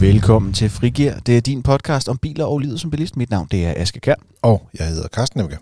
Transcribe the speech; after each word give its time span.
Velkommen 0.00 0.52
til 0.52 0.70
Frigir. 0.70 1.14
Det 1.26 1.36
er 1.36 1.40
din 1.40 1.62
podcast 1.62 2.08
om 2.08 2.18
biler 2.18 2.44
og 2.44 2.58
livet 2.58 2.80
som 2.80 2.90
bilist. 2.90 3.16
Mit 3.16 3.30
navn 3.30 3.48
det 3.50 3.66
er 3.66 3.74
Aske 3.76 4.00
Kær. 4.00 4.14
Og 4.42 4.68
jeg 4.78 4.86
hedder 4.86 5.08
Carsten 5.08 5.40
Nemke. 5.40 5.58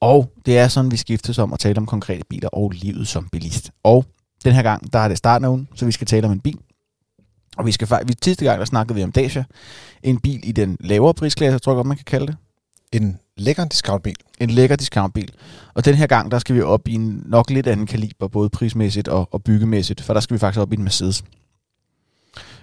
Og 0.00 0.30
det 0.46 0.58
er 0.58 0.68
sådan, 0.68 0.90
vi 0.90 0.96
skiftes 0.96 1.38
om 1.38 1.52
at 1.52 1.58
tale 1.58 1.78
om 1.78 1.86
konkrete 1.86 2.22
biler 2.30 2.48
og 2.48 2.70
livet 2.70 3.08
som 3.08 3.28
bilist. 3.32 3.70
Og 3.82 4.04
den 4.44 4.52
her 4.52 4.62
gang, 4.62 4.92
der 4.92 4.98
er 4.98 5.08
det 5.08 5.18
starten 5.18 5.44
af 5.44 5.48
ugen, 5.48 5.68
så 5.74 5.86
vi 5.86 5.92
skal 5.92 6.06
tale 6.06 6.26
om 6.26 6.32
en 6.32 6.40
bil. 6.40 6.58
Og 7.56 7.66
vi 7.66 7.72
skal 7.72 7.86
faktisk, 7.86 8.18
sidste 8.24 8.44
gang, 8.44 8.58
der 8.58 8.64
snakkede 8.64 8.94
vi 8.94 9.02
om 9.02 9.12
Dacia. 9.12 9.44
En 10.02 10.18
bil 10.18 10.40
i 10.48 10.52
den 10.52 10.76
lavere 10.80 11.14
prisklasse, 11.14 11.58
tror 11.58 11.72
jeg 11.72 11.76
godt, 11.76 11.86
man 11.86 11.96
kan 11.96 12.04
kalde 12.04 12.26
det. 12.26 12.36
En 12.92 13.18
lækker 13.36 13.64
discountbil. 13.64 14.16
En 14.40 14.50
lækker 14.50 14.76
discountbil. 14.76 15.32
Og 15.74 15.84
den 15.84 15.94
her 15.94 16.06
gang, 16.06 16.30
der 16.30 16.38
skal 16.38 16.56
vi 16.56 16.60
op 16.60 16.88
i 16.88 16.94
en 16.94 17.22
nok 17.26 17.50
lidt 17.50 17.66
anden 17.66 17.86
kaliber, 17.86 18.28
både 18.28 18.50
prismæssigt 18.50 19.08
og, 19.08 19.28
og 19.32 19.42
byggemæssigt, 19.44 20.00
for 20.00 20.14
der 20.14 20.20
skal 20.20 20.34
vi 20.34 20.38
faktisk 20.38 20.60
op 20.60 20.72
i 20.72 20.76
en 20.76 20.82
Mercedes. 20.82 21.24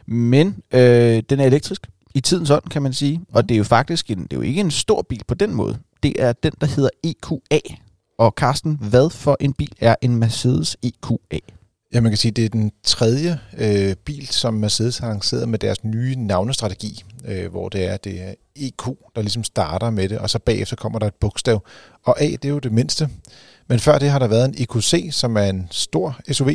Men 0.08 0.56
øh, 0.74 1.24
den 1.30 1.40
er 1.40 1.46
elektrisk 1.46 1.88
i 2.16 2.20
tidens 2.20 2.50
ånd, 2.50 2.64
kan 2.70 2.82
man 2.82 2.94
sige. 2.94 3.22
Og 3.34 3.50
det 3.50 3.56
er 3.56 3.58
jo 3.58 3.64
faktisk 3.64 4.12
en, 4.12 4.24
det 4.24 4.34
er 4.34 4.38
jo 4.38 4.42
ikke 4.42 4.62
en 4.62 4.72
stor 4.72 5.02
bil 5.02 5.22
på 5.28 5.34
den 5.34 5.54
måde. 5.54 5.78
Det 6.04 6.14
er 6.20 6.34
den, 6.34 6.52
der 6.62 6.68
hedder 6.68 6.90
EQA. 7.04 7.60
Og 8.18 8.34
Carsten, 8.38 8.78
hvad 8.82 9.10
for 9.10 9.38
en 9.40 9.54
bil 9.54 9.72
er 9.80 9.96
en 10.02 10.16
Mercedes 10.16 10.78
EQA? 10.84 11.40
Ja, 11.94 12.02
man 12.02 12.12
kan 12.12 12.18
sige, 12.18 12.30
at 12.30 12.36
det 12.36 12.46
er 12.46 12.50
den 12.50 12.72
tredje 12.84 13.40
øh, 13.58 13.96
bil, 13.96 14.28
som 14.28 14.54
Mercedes 14.54 14.98
har 14.98 15.08
lanceret 15.08 15.50
med 15.50 15.60
deres 15.60 15.84
nye 15.84 16.16
navnestrategi, 16.16 17.04
øh, 17.26 17.52
hvor 17.52 17.70
det 17.70 17.86
er, 17.86 17.98
det 17.98 18.22
er 18.22 18.34
EQ, 18.56 18.86
der 19.16 19.22
ligesom 19.22 19.44
starter 19.44 19.90
med 19.90 20.10
det, 20.10 20.18
og 20.18 20.30
så 20.30 20.40
bagefter 20.40 20.76
kommer 20.76 21.00
der 21.00 21.08
et 21.08 21.14
bogstav. 21.14 21.64
Og 22.04 22.22
A, 22.22 22.26
det 22.26 22.46
er 22.46 22.50
jo 22.50 22.60
det 22.60 22.72
mindste. 22.72 23.10
Men 23.68 23.80
før 23.80 24.00
det 24.00 24.10
har 24.10 24.20
der 24.20 24.28
været 24.28 24.46
en 24.46 24.56
EQC, 24.58 25.10
som 25.12 25.38
er 25.38 25.44
en 25.44 25.68
stor 25.72 26.20
SUV. 26.32 26.50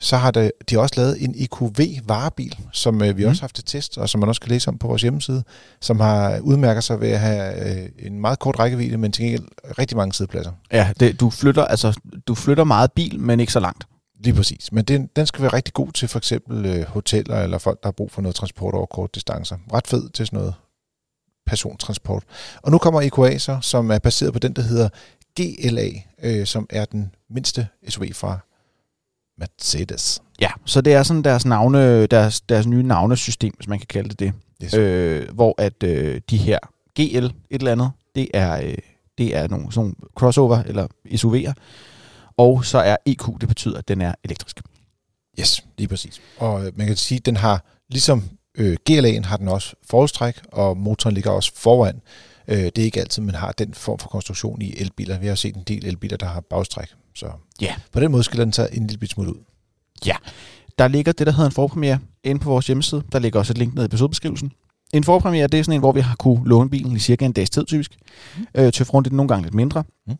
Så 0.00 0.16
har 0.16 0.30
det, 0.30 0.52
de 0.70 0.80
også 0.80 0.94
lavet 0.96 1.24
en 1.24 1.34
EQV-varebil, 1.38 2.58
som 2.72 3.02
øh, 3.02 3.16
vi 3.16 3.22
mm. 3.22 3.28
også 3.28 3.42
har 3.42 3.44
haft 3.44 3.54
til 3.54 3.64
test, 3.64 3.98
og 3.98 4.08
som 4.08 4.20
man 4.20 4.28
også 4.28 4.40
kan 4.40 4.50
læse 4.50 4.68
om 4.68 4.78
på 4.78 4.86
vores 4.86 5.02
hjemmeside, 5.02 5.44
som 5.80 6.00
har 6.00 6.38
udmærket 6.38 6.84
sig 6.84 7.00
ved 7.00 7.08
at 7.08 7.20
have 7.20 7.82
øh, 7.82 7.88
en 7.98 8.20
meget 8.20 8.38
kort 8.38 8.58
rækkevidde, 8.58 8.98
men 8.98 9.12
til 9.12 9.24
gengæld 9.24 9.44
rigtig 9.78 9.96
mange 9.96 10.12
sædepladser. 10.12 10.52
Ja, 10.72 10.92
det, 11.00 11.20
du, 11.20 11.30
flytter, 11.30 11.64
altså, 11.64 12.00
du 12.26 12.34
flytter 12.34 12.64
meget 12.64 12.92
bil, 12.92 13.20
men 13.20 13.40
ikke 13.40 13.52
så 13.52 13.60
langt. 13.60 13.84
Lige 14.24 14.34
præcis. 14.34 14.72
Men 14.72 14.84
den, 14.84 15.10
den 15.16 15.26
skal 15.26 15.42
være 15.42 15.52
rigtig 15.52 15.74
god 15.74 15.92
til 15.92 16.08
for 16.08 16.18
eksempel 16.18 16.66
øh, 16.66 16.84
hoteller 16.86 17.42
eller 17.42 17.58
folk, 17.58 17.82
der 17.82 17.86
har 17.86 17.92
brug 17.92 18.10
for 18.10 18.22
noget 18.22 18.34
transport 18.34 18.74
over 18.74 18.86
kort 18.86 19.14
distancer. 19.14 19.56
Ret 19.72 19.86
fed 19.86 20.08
til 20.08 20.26
sådan 20.26 20.38
noget 20.38 20.54
persontransport. 21.46 22.22
Og 22.62 22.70
nu 22.70 22.78
kommer 22.78 23.00
EQA 23.00 23.38
så, 23.38 23.58
som 23.60 23.90
er 23.90 23.98
baseret 23.98 24.32
på 24.32 24.38
den, 24.38 24.52
der 24.52 24.62
hedder 24.62 24.88
GLA, 25.40 25.88
øh, 26.22 26.46
som 26.46 26.66
er 26.70 26.84
den 26.84 27.14
mindste 27.30 27.68
SUV 27.88 28.04
fra 28.12 28.38
Mercedes. 29.40 30.22
Ja, 30.40 30.50
så 30.64 30.80
det 30.80 30.92
er 30.92 31.02
sådan 31.02 31.22
deres, 31.22 31.46
navne, 31.46 32.06
deres, 32.06 32.40
deres 32.40 32.66
nye 32.66 32.82
navnesystem, 32.82 33.54
hvis 33.56 33.68
man 33.68 33.78
kan 33.78 33.86
kalde 33.86 34.08
det 34.08 34.20
det. 34.20 34.32
Yes. 34.64 34.74
Øh, 34.74 35.28
hvor 35.34 35.54
at 35.58 35.82
øh, 35.82 36.20
de 36.30 36.36
her 36.36 36.58
GL 36.96 37.24
et 37.24 37.32
eller 37.50 37.72
andet, 37.72 37.90
det 38.14 38.28
er, 38.34 38.62
øh, 38.62 38.74
det 39.18 39.36
er 39.36 39.48
nogle 39.48 39.72
sådan 39.72 39.82
nogle 39.82 39.94
crossover 40.14 40.62
eller 40.62 40.86
SUV'er. 41.06 41.52
Og 42.36 42.64
så 42.64 42.78
er 42.78 42.96
EQ, 43.06 43.24
det 43.40 43.48
betyder, 43.48 43.78
at 43.78 43.88
den 43.88 44.00
er 44.00 44.14
elektrisk. 44.24 44.60
Yes, 45.40 45.64
lige 45.78 45.88
præcis. 45.88 46.20
Og 46.38 46.66
øh, 46.66 46.72
man 46.76 46.86
kan 46.86 46.96
sige, 46.96 47.18
at 47.18 47.26
den 47.26 47.36
har, 47.36 47.64
ligesom 47.88 48.24
øh, 48.54 48.76
GLA'en 48.90 49.26
har 49.26 49.36
den 49.36 49.48
også 49.48 49.74
forholdstræk, 49.90 50.34
og 50.52 50.76
motoren 50.76 51.14
ligger 51.14 51.30
også 51.30 51.52
foran. 51.54 52.00
Øh, 52.48 52.56
det 52.56 52.78
er 52.78 52.82
ikke 52.82 53.00
altid, 53.00 53.22
man 53.22 53.34
har 53.34 53.52
den 53.52 53.74
form 53.74 53.98
for 53.98 54.08
konstruktion 54.08 54.62
i 54.62 54.74
elbiler. 54.76 55.18
Vi 55.18 55.26
har 55.26 55.34
set 55.34 55.56
en 55.56 55.62
del 55.62 55.86
elbiler, 55.86 56.16
der 56.16 56.26
har 56.26 56.40
bagstræk. 56.40 56.88
Så 57.14 57.26
Ja. 57.60 57.74
på 57.92 58.00
den 58.00 58.10
måde 58.10 58.22
skiller 58.22 58.44
den 58.44 58.52
sig 58.52 58.68
en 58.72 58.86
lille 58.86 59.08
smule 59.08 59.30
ud. 59.30 59.40
Ja, 60.06 60.16
der 60.78 60.88
ligger 60.88 61.12
det, 61.12 61.26
der 61.26 61.32
hedder 61.32 61.46
en 61.46 61.52
forpremiere 61.52 61.98
inde 62.24 62.40
på 62.40 62.50
vores 62.50 62.66
hjemmeside. 62.66 63.02
Der 63.12 63.18
ligger 63.18 63.38
også 63.38 63.52
et 63.52 63.58
link 63.58 63.74
ned 63.74 63.82
i 63.82 63.86
episodebeskrivelsen. 63.86 64.52
En 64.94 65.04
forpremiere, 65.04 65.46
det 65.46 65.60
er 65.60 65.64
sådan 65.64 65.74
en, 65.74 65.80
hvor 65.80 65.92
vi 65.92 66.00
har 66.00 66.16
kunne 66.16 66.48
låne 66.48 66.70
bilen 66.70 66.96
i 66.96 66.98
cirka 66.98 67.24
en 67.24 67.32
dags 67.32 67.50
tid 67.50 67.64
typisk. 67.66 67.96
Mm. 68.36 68.46
Øh, 68.54 68.72
til 68.72 68.86
front 68.86 69.06
er 69.06 69.10
nogle 69.10 69.28
gange 69.28 69.42
lidt 69.42 69.54
mindre. 69.54 69.84
Mm. 70.06 70.14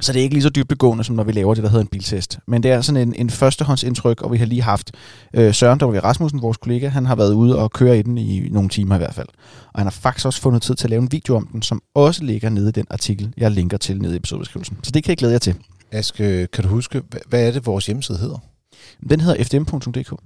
Så 0.00 0.12
det 0.12 0.18
er 0.18 0.22
ikke 0.22 0.34
lige 0.34 0.42
så 0.42 0.48
dybdegående, 0.50 1.04
som 1.04 1.16
når 1.16 1.24
vi 1.24 1.32
laver 1.32 1.54
det, 1.54 1.62
der 1.64 1.70
hedder 1.70 1.82
en 1.82 1.88
biltest. 1.88 2.38
Men 2.46 2.62
det 2.62 2.70
er 2.70 2.80
sådan 2.80 3.08
en, 3.08 3.14
en 3.14 3.30
førstehåndsindtryk, 3.30 4.22
og 4.22 4.32
vi 4.32 4.38
har 4.38 4.46
lige 4.46 4.62
haft 4.62 4.92
øh, 5.34 5.54
Søren 5.54 5.82
W. 5.82 5.98
Rasmussen, 5.98 6.42
vores 6.42 6.56
kollega, 6.56 6.88
han 6.88 7.06
har 7.06 7.14
været 7.14 7.32
ude 7.32 7.58
og 7.58 7.70
køre 7.70 7.98
i 7.98 8.02
den 8.02 8.18
i 8.18 8.48
nogle 8.48 8.68
timer 8.68 8.94
i 8.94 8.98
hvert 8.98 9.14
fald. 9.14 9.28
Og 9.72 9.80
han 9.80 9.86
har 9.86 9.90
faktisk 9.90 10.26
også 10.26 10.40
fundet 10.40 10.62
tid 10.62 10.74
til 10.74 10.86
at 10.86 10.90
lave 10.90 11.02
en 11.02 11.12
video 11.12 11.36
om 11.36 11.46
den, 11.52 11.62
som 11.62 11.82
også 11.94 12.24
ligger 12.24 12.50
nede 12.50 12.68
i 12.68 12.72
den 12.72 12.86
artikel, 12.90 13.34
jeg 13.36 13.50
linker 13.50 13.78
til 13.78 14.02
nede 14.02 14.14
i 14.14 14.16
episodebeskrivelsen. 14.16 14.78
Så 14.82 14.90
det 14.90 15.04
kan 15.04 15.10
jeg 15.10 15.16
glæde 15.16 15.32
jer 15.32 15.38
til. 15.38 15.54
Aske, 15.92 16.46
kan 16.52 16.64
du 16.64 16.68
huske, 16.70 17.02
hvad 17.26 17.46
er 17.46 17.52
det, 17.52 17.66
vores 17.66 17.86
hjemmeside 17.86 18.18
hedder? 18.18 18.38
Den 19.10 19.20
hedder 19.20 19.44
fdm.dk. 19.44 20.22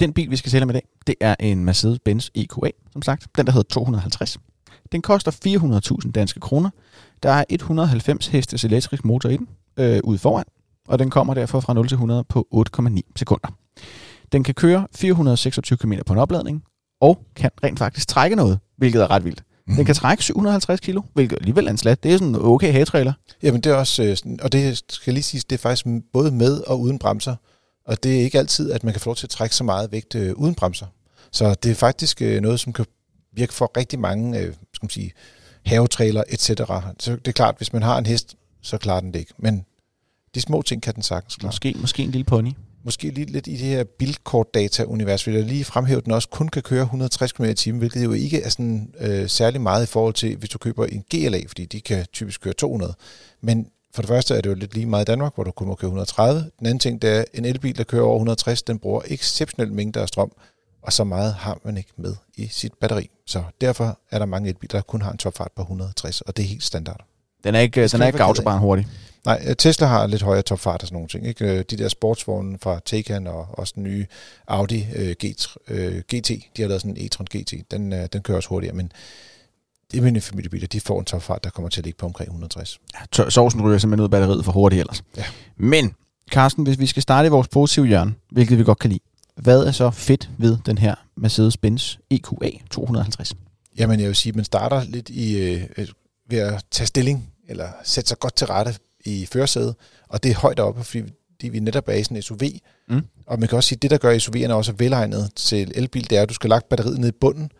Den 0.00 0.12
bil, 0.12 0.30
vi 0.30 0.36
skal 0.36 0.52
tale 0.52 0.62
om 0.62 0.70
i 0.70 0.72
dag, 0.72 0.88
det 1.06 1.14
er 1.20 1.34
en 1.40 1.68
Mercedes-Benz 1.68 2.28
EQA, 2.34 2.70
som 2.92 3.02
sagt. 3.02 3.26
Den, 3.36 3.46
der 3.46 3.52
hedder 3.52 3.68
250. 3.68 4.38
Den 4.92 5.02
koster 5.02 5.32
400.000 6.04 6.10
danske 6.10 6.40
kroner. 6.40 6.70
Der 7.22 7.30
er 7.30 7.44
190 7.50 8.26
hestes 8.26 8.64
elektrisk 8.64 9.04
motor 9.04 9.28
i 9.28 9.36
den, 9.36 9.48
øh, 9.76 10.00
ude 10.04 10.18
foran, 10.18 10.44
og 10.88 10.98
den 10.98 11.10
kommer 11.10 11.34
derfor 11.34 11.60
fra 11.60 11.74
0 11.74 11.88
til 11.88 11.94
100 11.94 12.24
på 12.24 12.46
8,9 12.50 13.00
sekunder. 13.16 13.48
Den 14.32 14.44
kan 14.44 14.54
køre 14.54 14.86
426 14.94 15.76
km 15.76 15.92
på 16.06 16.12
en 16.12 16.18
opladning, 16.18 16.64
og 17.00 17.22
kan 17.36 17.50
rent 17.64 17.78
faktisk 17.78 18.08
trække 18.08 18.36
noget, 18.36 18.58
hvilket 18.76 19.02
er 19.02 19.10
ret 19.10 19.24
vildt. 19.24 19.42
Den 19.66 19.84
kan 19.84 19.94
trække 19.94 20.22
750 20.22 20.80
kilo, 20.80 21.02
hvilket 21.14 21.36
alligevel 21.36 21.66
er 21.66 21.70
en 21.70 21.78
slat. 21.78 22.02
Det 22.02 22.12
er 22.12 22.18
sådan 22.18 22.28
en 22.28 22.40
okay 22.40 22.72
haytrailer. 22.72 23.12
Jamen 23.42 23.60
det 23.60 23.72
er 23.72 23.76
også, 23.76 24.02
øh, 24.02 24.16
og 24.42 24.52
det 24.52 24.82
skal 24.88 25.14
lige 25.14 25.22
siges, 25.22 25.44
det 25.44 25.56
er 25.56 25.58
faktisk 25.58 25.86
både 26.12 26.30
med 26.30 26.60
og 26.60 26.80
uden 26.80 26.98
bremser. 26.98 27.36
Og 27.86 28.02
det 28.02 28.16
er 28.16 28.20
ikke 28.20 28.38
altid, 28.38 28.72
at 28.72 28.84
man 28.84 28.94
kan 28.94 29.00
få 29.00 29.08
lov 29.08 29.16
til 29.16 29.26
at 29.26 29.30
trække 29.30 29.56
så 29.56 29.64
meget 29.64 29.92
vægt 29.92 30.14
øh, 30.14 30.34
uden 30.34 30.54
bremser. 30.54 30.86
Så 31.32 31.54
det 31.54 31.70
er 31.70 31.74
faktisk 31.74 32.22
øh, 32.22 32.40
noget, 32.40 32.60
som 32.60 32.72
kan 32.72 32.84
virke 33.32 33.54
for 33.54 33.72
rigtig 33.76 33.98
mange, 33.98 34.38
øh, 34.38 34.54
skal 34.74 34.84
man 34.84 34.90
sige, 34.90 35.12
havetrailer, 35.66 36.22
etc. 36.28 36.46
Så 36.98 37.10
det 37.16 37.28
er 37.28 37.32
klart, 37.32 37.54
hvis 37.56 37.72
man 37.72 37.82
har 37.82 37.98
en 37.98 38.06
hest, 38.06 38.36
så 38.62 38.78
klarer 38.78 39.00
den 39.00 39.12
det 39.12 39.18
ikke. 39.18 39.34
Men 39.38 39.64
de 40.34 40.40
små 40.40 40.62
ting 40.62 40.82
kan 40.82 40.94
den 40.94 41.02
sagtens 41.02 41.36
klare. 41.36 41.48
Måske, 41.48 41.74
måske 41.80 42.02
en 42.02 42.10
lille 42.10 42.24
pony. 42.24 42.50
Måske 42.84 43.10
lige 43.10 43.32
lidt 43.32 43.46
i 43.46 43.50
det 43.50 43.58
her 43.58 43.84
bilkortdata-univers, 43.84 45.26
vil 45.26 45.34
jeg 45.34 45.44
lige 45.44 45.64
fremhæve, 45.64 45.98
at 45.98 46.04
den 46.04 46.12
også 46.12 46.28
kun 46.28 46.48
kan 46.48 46.62
køre 46.62 46.82
160 46.82 47.32
km 47.32 47.44
i 47.44 47.54
timen, 47.54 47.78
hvilket 47.78 48.04
jo 48.04 48.12
ikke 48.12 48.42
er 48.42 48.48
sådan, 48.48 48.94
øh, 49.00 49.28
særlig 49.28 49.60
meget 49.60 49.82
i 49.82 49.86
forhold 49.86 50.14
til, 50.14 50.36
hvis 50.36 50.50
du 50.50 50.58
køber 50.58 50.86
en 50.86 51.04
GLA, 51.10 51.40
fordi 51.46 51.64
de 51.64 51.80
kan 51.80 52.06
typisk 52.12 52.40
køre 52.40 52.54
200. 52.54 52.94
Men 53.40 53.66
for 53.94 54.02
det 54.02 54.08
første 54.08 54.34
er 54.34 54.40
det 54.40 54.50
jo 54.50 54.54
lidt 54.54 54.74
lige 54.74 54.86
meget 54.86 55.04
i 55.04 55.10
Danmark, 55.10 55.34
hvor 55.34 55.44
du 55.44 55.50
kun 55.50 55.66
må 55.66 55.74
køre 55.74 55.88
130. 55.88 56.50
Den 56.58 56.66
anden 56.66 56.78
ting, 56.78 57.02
det 57.02 57.10
er, 57.10 57.24
en 57.34 57.44
elbil, 57.44 57.76
der 57.76 57.84
kører 57.84 58.02
over 58.02 58.16
160, 58.16 58.62
den 58.62 58.78
bruger 58.78 59.02
exceptionelt 59.06 59.72
mængder 59.72 60.02
af 60.02 60.08
strøm, 60.08 60.32
og 60.82 60.92
så 60.92 61.04
meget 61.04 61.34
har 61.34 61.58
man 61.64 61.76
ikke 61.76 61.90
med 61.96 62.14
i 62.36 62.46
sit 62.46 62.72
batteri. 62.80 63.10
Så 63.26 63.42
derfor 63.60 63.98
er 64.10 64.18
der 64.18 64.26
mange 64.26 64.48
elbiler, 64.48 64.70
der 64.70 64.80
kun 64.80 65.02
har 65.02 65.12
en 65.12 65.18
topfart 65.18 65.52
på 65.56 65.62
160, 65.62 66.20
og 66.20 66.36
det 66.36 66.42
er 66.42 66.46
helt 66.46 66.62
standard. 66.62 67.13
Den 67.44 67.54
er 67.54 67.60
ikke, 67.60 67.88
den 67.88 68.02
er 68.02 68.06
ikke 68.06 68.22
autobahn 68.22 68.58
hurtig. 68.60 68.86
Nej, 69.24 69.42
øh, 69.48 69.56
Tesla 69.56 69.86
har 69.86 70.06
lidt 70.06 70.22
højere 70.22 70.42
topfart 70.42 70.82
og 70.82 70.86
sådan 70.88 70.94
nogle 70.96 71.08
ting. 71.08 71.26
Ikke? 71.26 71.44
Øh, 71.44 71.64
De 71.70 71.76
der 71.76 71.88
sportsvogne 71.88 72.58
fra 72.62 72.80
Taycan 72.84 73.26
og 73.26 73.46
også 73.52 73.72
den 73.76 73.82
nye 73.82 74.06
Audi 74.48 74.86
øh, 74.94 75.14
G, 75.24 75.24
øh, 75.68 75.98
GT, 76.14 76.28
de 76.28 76.62
har 76.62 76.68
lavet 76.68 76.80
sådan 76.82 76.96
en 76.96 77.06
e-tron 77.08 77.24
GT, 77.38 77.70
den, 77.70 77.92
øh, 77.92 78.08
den 78.12 78.22
kører 78.22 78.36
også 78.36 78.48
hurtigere, 78.48 78.74
men 78.76 78.92
det 79.92 79.98
er 79.98 80.02
mine 80.02 80.20
familiebiler, 80.20 80.66
de 80.66 80.80
får 80.80 80.98
en 80.98 81.04
topfart, 81.04 81.44
der 81.44 81.50
kommer 81.50 81.68
til 81.68 81.80
at 81.80 81.84
ligge 81.84 81.96
på 81.96 82.06
omkring 82.06 82.28
160. 82.28 82.80
Tør- 83.16 83.30
Sovsen 83.30 83.62
ryger 83.62 83.78
simpelthen 83.78 84.00
ud 84.00 84.04
af 84.04 84.10
batteriet 84.10 84.44
for 84.44 84.52
hurtigt 84.52 84.80
ellers. 84.80 85.02
Ja. 85.16 85.24
Men, 85.56 85.94
Carsten, 86.30 86.64
hvis 86.64 86.78
vi 86.78 86.86
skal 86.86 87.02
starte 87.02 87.26
i 87.26 87.30
vores 87.30 87.48
positive 87.48 87.86
hjørne, 87.86 88.14
hvilket 88.30 88.58
vi 88.58 88.64
godt 88.64 88.78
kan 88.78 88.90
lide, 88.90 89.00
hvad 89.36 89.64
er 89.64 89.72
så 89.72 89.90
fedt 89.90 90.30
ved 90.38 90.58
den 90.66 90.78
her 90.78 90.94
Mercedes-Benz 91.20 91.98
EQA 92.10 92.50
250? 92.70 93.32
Jamen 93.78 94.00
jeg 94.00 94.08
vil 94.08 94.16
sige, 94.16 94.30
at 94.30 94.36
man 94.36 94.44
starter 94.44 94.84
lidt 94.84 95.08
i, 95.08 95.38
øh, 95.38 95.62
ved 96.30 96.38
at 96.38 96.64
tage 96.70 96.86
stilling, 96.86 97.30
eller 97.48 97.68
sætte 97.84 98.08
sig 98.08 98.18
godt 98.18 98.36
til 98.36 98.46
rette 98.46 98.74
i 99.04 99.26
førersædet, 99.26 99.74
og 100.08 100.22
det 100.22 100.30
er 100.30 100.34
højt 100.34 100.60
oppe, 100.60 100.84
fordi 100.84 101.04
fordi 101.34 101.48
vi 101.48 101.60
netop 101.60 101.88
er 101.88 101.92
i 101.92 102.02
sådan 102.02 102.16
en 102.16 102.22
SUV. 102.22 102.40
Mm. 102.88 103.02
Og 103.26 103.38
man 103.38 103.48
kan 103.48 103.56
også 103.56 103.68
sige, 103.68 103.76
at 103.76 103.82
det, 103.82 103.90
der 103.90 103.98
gør 103.98 104.18
SUV'erne 104.18 104.52
også 104.52 104.72
velegnet 104.78 105.30
til 105.36 105.72
elbil, 105.74 106.10
det 106.10 106.18
er, 106.18 106.22
at 106.22 106.28
du 106.28 106.34
skal 106.34 106.50
lagt 106.50 106.68
batteriet 106.68 106.98
ned 106.98 107.08
i 107.08 107.18
bunden, 107.20 107.50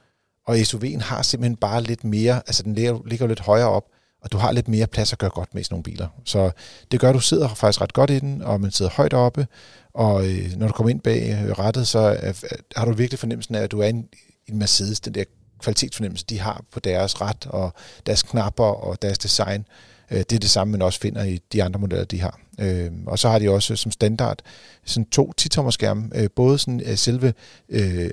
og 0.47 0.57
SUV'en 0.57 1.01
har 1.01 1.23
simpelthen 1.23 1.57
bare 1.57 1.83
lidt 1.83 2.05
mere, 2.05 2.37
altså 2.47 2.63
den 2.63 2.75
ligger, 2.75 3.27
lidt 3.27 3.41
højere 3.41 3.69
op, 3.69 3.85
og 4.23 4.33
du 4.33 4.39
har 4.39 4.53
lidt 4.53 4.69
mere 4.69 4.87
plads 4.87 5.13
at 5.13 5.19
gøre 5.19 5.31
godt 5.31 5.55
med 5.55 5.61
i 5.61 5.65
sådan 5.65 5.75
nogle 5.75 5.83
biler. 5.83 6.09
Så 6.25 6.51
det 6.91 7.01
gør, 7.01 7.09
at 7.09 7.15
du 7.15 7.21
sidder 7.21 7.49
faktisk 7.49 7.81
ret 7.81 7.93
godt 7.93 8.11
i 8.11 8.19
den, 8.19 8.43
og 8.43 8.61
man 8.61 8.71
sidder 8.71 8.91
højt 8.91 9.15
oppe, 9.15 9.47
og 9.95 10.27
øh, 10.27 10.57
når 10.57 10.67
du 10.67 10.73
kommer 10.73 10.91
ind 10.91 11.01
bag 11.01 11.45
øh, 11.45 11.59
rattet, 11.59 11.89
så 11.89 11.99
er, 11.99 12.45
har 12.77 12.85
du 12.85 12.93
virkelig 12.93 13.19
fornemmelsen 13.19 13.55
af, 13.55 13.63
at 13.63 13.73
du 13.73 13.81
er 13.81 13.87
en, 13.87 14.09
en 14.47 14.59
Mercedes, 14.59 15.01
den 15.01 15.15
der 15.15 15.25
kvalitetsfornemmelse, 15.65 16.25
de 16.29 16.39
har 16.41 16.65
på 16.73 16.81
deres 16.81 17.21
ret, 17.21 17.47
og 17.47 17.73
deres 18.07 18.23
knapper 18.23 18.65
og 18.65 19.03
deres 19.03 19.19
design. 19.19 19.67
Øh, 20.11 20.19
det 20.19 20.33
er 20.33 20.39
det 20.39 20.51
samme, 20.51 20.73
man 20.73 20.83
også 20.83 21.01
finder 21.01 21.25
i 21.25 21.41
de 21.53 21.63
andre 21.63 21.81
modeller, 21.81 22.05
de 22.05 22.21
har. 22.21 22.41
Øh, 22.61 22.91
og 23.07 23.19
så 23.19 23.29
har 23.29 23.39
de 23.39 23.51
også 23.51 23.77
som 23.77 23.93
standard 23.93 24.39
sådan 24.85 25.05
to 25.11 25.33
10-tommer 25.41 25.71
skærme, 25.71 26.11
øh, 26.15 26.29
både 26.37 26.59
sådan 26.59 26.97
selve 26.97 27.35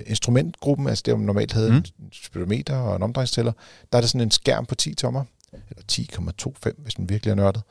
instrumentgruppen, 0.06 0.88
altså 0.88 1.02
det, 1.06 1.16
man 1.18 1.26
normalt 1.26 1.52
havde 1.52 1.70
Mm. 1.70 1.76
en 1.76 1.86
speedometer 2.12 2.76
og 2.76 2.96
en 2.96 3.02
omdrejningstæller, 3.02 3.52
der 3.92 3.98
er 3.98 4.02
der 4.02 4.08
sådan 4.08 4.20
en 4.20 4.30
skærm 4.30 4.66
på 4.66 4.74
10 4.74 4.94
tommer, 4.94 5.24
eller 5.52 5.82
10,25, 5.92 6.72
hvis 6.78 6.98
man 6.98 7.08
virkelig 7.08 7.30
er 7.30 7.34
nørdet. 7.34 7.62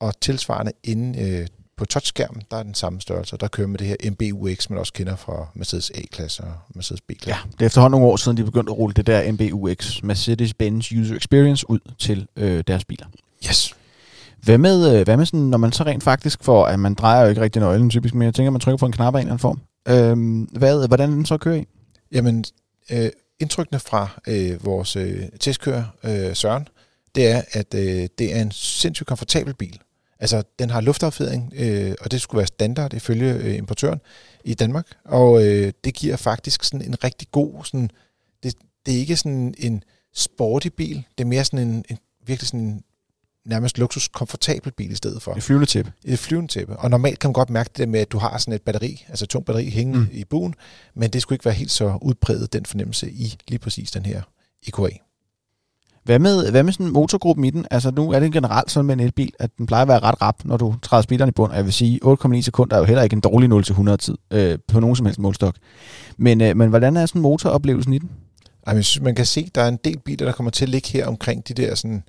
Og 0.00 0.20
tilsvarende 0.20 0.72
inde 0.84 1.20
øh, 1.20 1.46
på 1.82 1.86
touchskærmen, 1.86 2.42
der 2.50 2.56
er 2.56 2.62
den 2.62 2.74
samme 2.74 3.00
størrelse. 3.00 3.36
Der 3.36 3.48
kører 3.48 3.68
med 3.68 3.78
det 3.78 3.86
her 3.86 4.10
MBUX, 4.10 4.70
man 4.70 4.78
også 4.78 4.92
kender 4.92 5.16
fra 5.16 5.46
Mercedes 5.54 5.92
A-klasse 5.94 6.42
og 6.42 6.52
Mercedes 6.74 7.00
B-klasse. 7.00 7.28
Ja, 7.28 7.36
det 7.52 7.62
er 7.62 7.66
efterhånden 7.66 8.00
nogle 8.00 8.12
år 8.12 8.16
siden, 8.16 8.36
de 8.36 8.44
begyndte 8.44 8.70
at 8.70 8.78
rulle 8.78 8.94
det 8.94 9.06
der 9.06 9.32
MBUX, 9.32 10.02
Mercedes-Benz 10.02 11.00
User 11.00 11.16
Experience, 11.16 11.70
ud 11.70 11.78
til 11.98 12.26
øh, 12.36 12.64
deres 12.66 12.84
biler. 12.84 13.06
Yes. 13.48 13.74
Hvad 14.42 14.58
med, 14.58 14.98
øh, 14.98 15.04
hvad 15.04 15.16
med 15.16 15.26
sådan, 15.26 15.40
når 15.40 15.58
man 15.58 15.72
så 15.72 15.84
rent 15.84 16.02
faktisk 16.02 16.44
får, 16.44 16.66
at 16.66 16.80
man 16.80 16.94
drejer 16.94 17.22
jo 17.22 17.28
ikke 17.28 17.40
rigtig 17.40 17.62
nøglen 17.62 17.90
typisk, 17.90 18.14
men 18.14 18.26
jeg 18.26 18.34
tænker, 18.34 18.48
at 18.48 18.52
man 18.52 18.60
trykker 18.60 18.78
på 18.78 18.86
en 18.86 18.92
knap 18.92 19.14
af 19.14 19.18
en 19.18 19.26
eller 19.26 19.32
anden 19.32 19.38
form. 19.38 19.60
Øhm, 19.88 20.42
hvad, 20.42 20.86
hvordan 20.86 21.12
den 21.12 21.26
så 21.26 21.36
kører 21.36 21.56
i? 21.56 21.66
Jamen, 22.12 22.44
øh, 22.90 23.10
indtrykkene 23.40 23.80
fra 23.80 24.08
øh, 24.26 24.64
vores 24.64 24.96
øh, 24.96 25.22
testkører, 25.40 25.84
øh, 26.04 26.36
Søren, 26.36 26.68
det 27.14 27.30
er, 27.30 27.42
at 27.52 27.74
øh, 27.74 28.08
det 28.18 28.36
er 28.36 28.42
en 28.42 28.50
sindssygt 28.50 29.06
komfortabel 29.06 29.54
bil. 29.54 29.78
Altså, 30.22 30.42
den 30.58 30.70
har 30.70 30.80
luftaffjedring, 30.80 31.52
øh, 31.56 31.94
og 32.00 32.10
det 32.10 32.20
skulle 32.20 32.38
være 32.38 32.46
standard 32.46 32.94
ifølge 32.94 33.34
øh, 33.34 33.56
importøren 33.58 34.00
i 34.44 34.54
Danmark. 34.54 34.86
Og 35.04 35.44
øh, 35.44 35.72
det 35.84 35.94
giver 35.94 36.16
faktisk 36.16 36.64
sådan 36.64 36.86
en 36.86 37.04
rigtig 37.04 37.28
god, 37.32 37.64
sådan, 37.64 37.90
det, 38.42 38.54
det 38.86 38.94
er 38.94 38.98
ikke 38.98 39.16
sådan 39.16 39.54
en 39.58 39.82
sporty 40.14 40.68
bil, 40.68 41.04
det 41.18 41.24
er 41.24 41.28
mere 41.28 41.44
sådan 41.44 41.68
en, 41.68 41.84
en 41.88 41.98
virkelig 42.26 42.48
sådan 42.48 42.60
en 42.60 42.82
nærmest 43.46 43.78
luksus 43.78 44.08
komfortabel 44.08 44.72
bil 44.72 44.90
i 44.90 44.94
stedet 44.94 45.22
for. 45.22 45.34
Et 45.34 45.42
flyvende 45.42 45.66
tip. 45.66 45.90
Et 46.04 46.18
flyvende 46.18 46.52
tæppe. 46.52 46.76
Og 46.76 46.90
normalt 46.90 47.18
kan 47.18 47.28
man 47.28 47.32
godt 47.32 47.50
mærke 47.50 47.68
det 47.68 47.78
der 47.78 47.86
med, 47.86 48.00
at 48.00 48.12
du 48.12 48.18
har 48.18 48.38
sådan 48.38 48.54
et 48.54 48.62
batteri, 48.62 49.04
altså 49.08 49.24
et 49.24 49.28
tungt 49.28 49.46
batteri 49.46 49.70
hængende 49.70 50.00
mm. 50.00 50.08
i 50.12 50.24
buen, 50.24 50.54
men 50.94 51.10
det 51.10 51.22
skulle 51.22 51.36
ikke 51.36 51.44
være 51.44 51.54
helt 51.54 51.70
så 51.70 51.98
udpræget, 52.02 52.52
den 52.52 52.66
fornemmelse 52.66 53.10
i 53.10 53.38
lige 53.48 53.58
præcis 53.58 53.90
den 53.90 54.06
her 54.06 54.22
EQA. 54.66 54.88
Hvad 56.04 56.18
med, 56.18 56.50
hvad 56.50 56.62
med 56.62 56.72
sådan 56.72 56.92
motorgruppen 56.92 57.44
i 57.44 57.50
den? 57.50 57.66
Altså 57.70 57.90
nu 57.90 58.12
er 58.12 58.20
det 58.20 58.32
generelt 58.32 58.70
sådan 58.70 58.86
med 58.86 58.94
en 58.94 59.00
elbil, 59.00 59.32
at 59.38 59.50
den 59.58 59.66
plejer 59.66 59.82
at 59.82 59.88
være 59.88 59.98
ret 59.98 60.22
rap, 60.22 60.44
når 60.44 60.56
du 60.56 60.74
træder 60.82 61.02
speederen 61.02 61.28
i 61.28 61.32
bund. 61.32 61.50
Og 61.50 61.56
jeg 61.56 61.64
vil 61.64 61.72
sige, 61.72 62.00
8,9 62.04 62.40
sekunder 62.40 62.76
er 62.76 62.80
jo 62.80 62.84
heller 62.84 63.02
ikke 63.02 63.14
en 63.14 63.20
dårlig 63.20 63.52
0-100 63.52 63.96
tid 63.96 64.16
øh, 64.30 64.58
på 64.68 64.80
nogen 64.80 64.96
som 64.96 65.06
helst 65.06 65.20
målstok. 65.20 65.54
Men, 66.16 66.40
øh, 66.40 66.56
men 66.56 66.68
hvordan 66.68 66.96
er 66.96 67.06
sådan 67.06 67.22
motoroplevelsen 67.22 67.92
i 67.92 67.98
den? 67.98 68.10
Ej, 68.66 68.74
men 68.74 68.84
man 69.00 69.14
kan 69.14 69.26
se, 69.26 69.44
at 69.46 69.54
der 69.54 69.62
er 69.62 69.68
en 69.68 69.78
del 69.84 69.98
biler, 69.98 70.26
der 70.26 70.32
kommer 70.32 70.50
til 70.50 70.64
at 70.64 70.68
ligge 70.68 70.88
her 70.88 71.06
omkring 71.06 71.48
de 71.48 71.54
der 71.54 71.74
sådan 71.74 72.02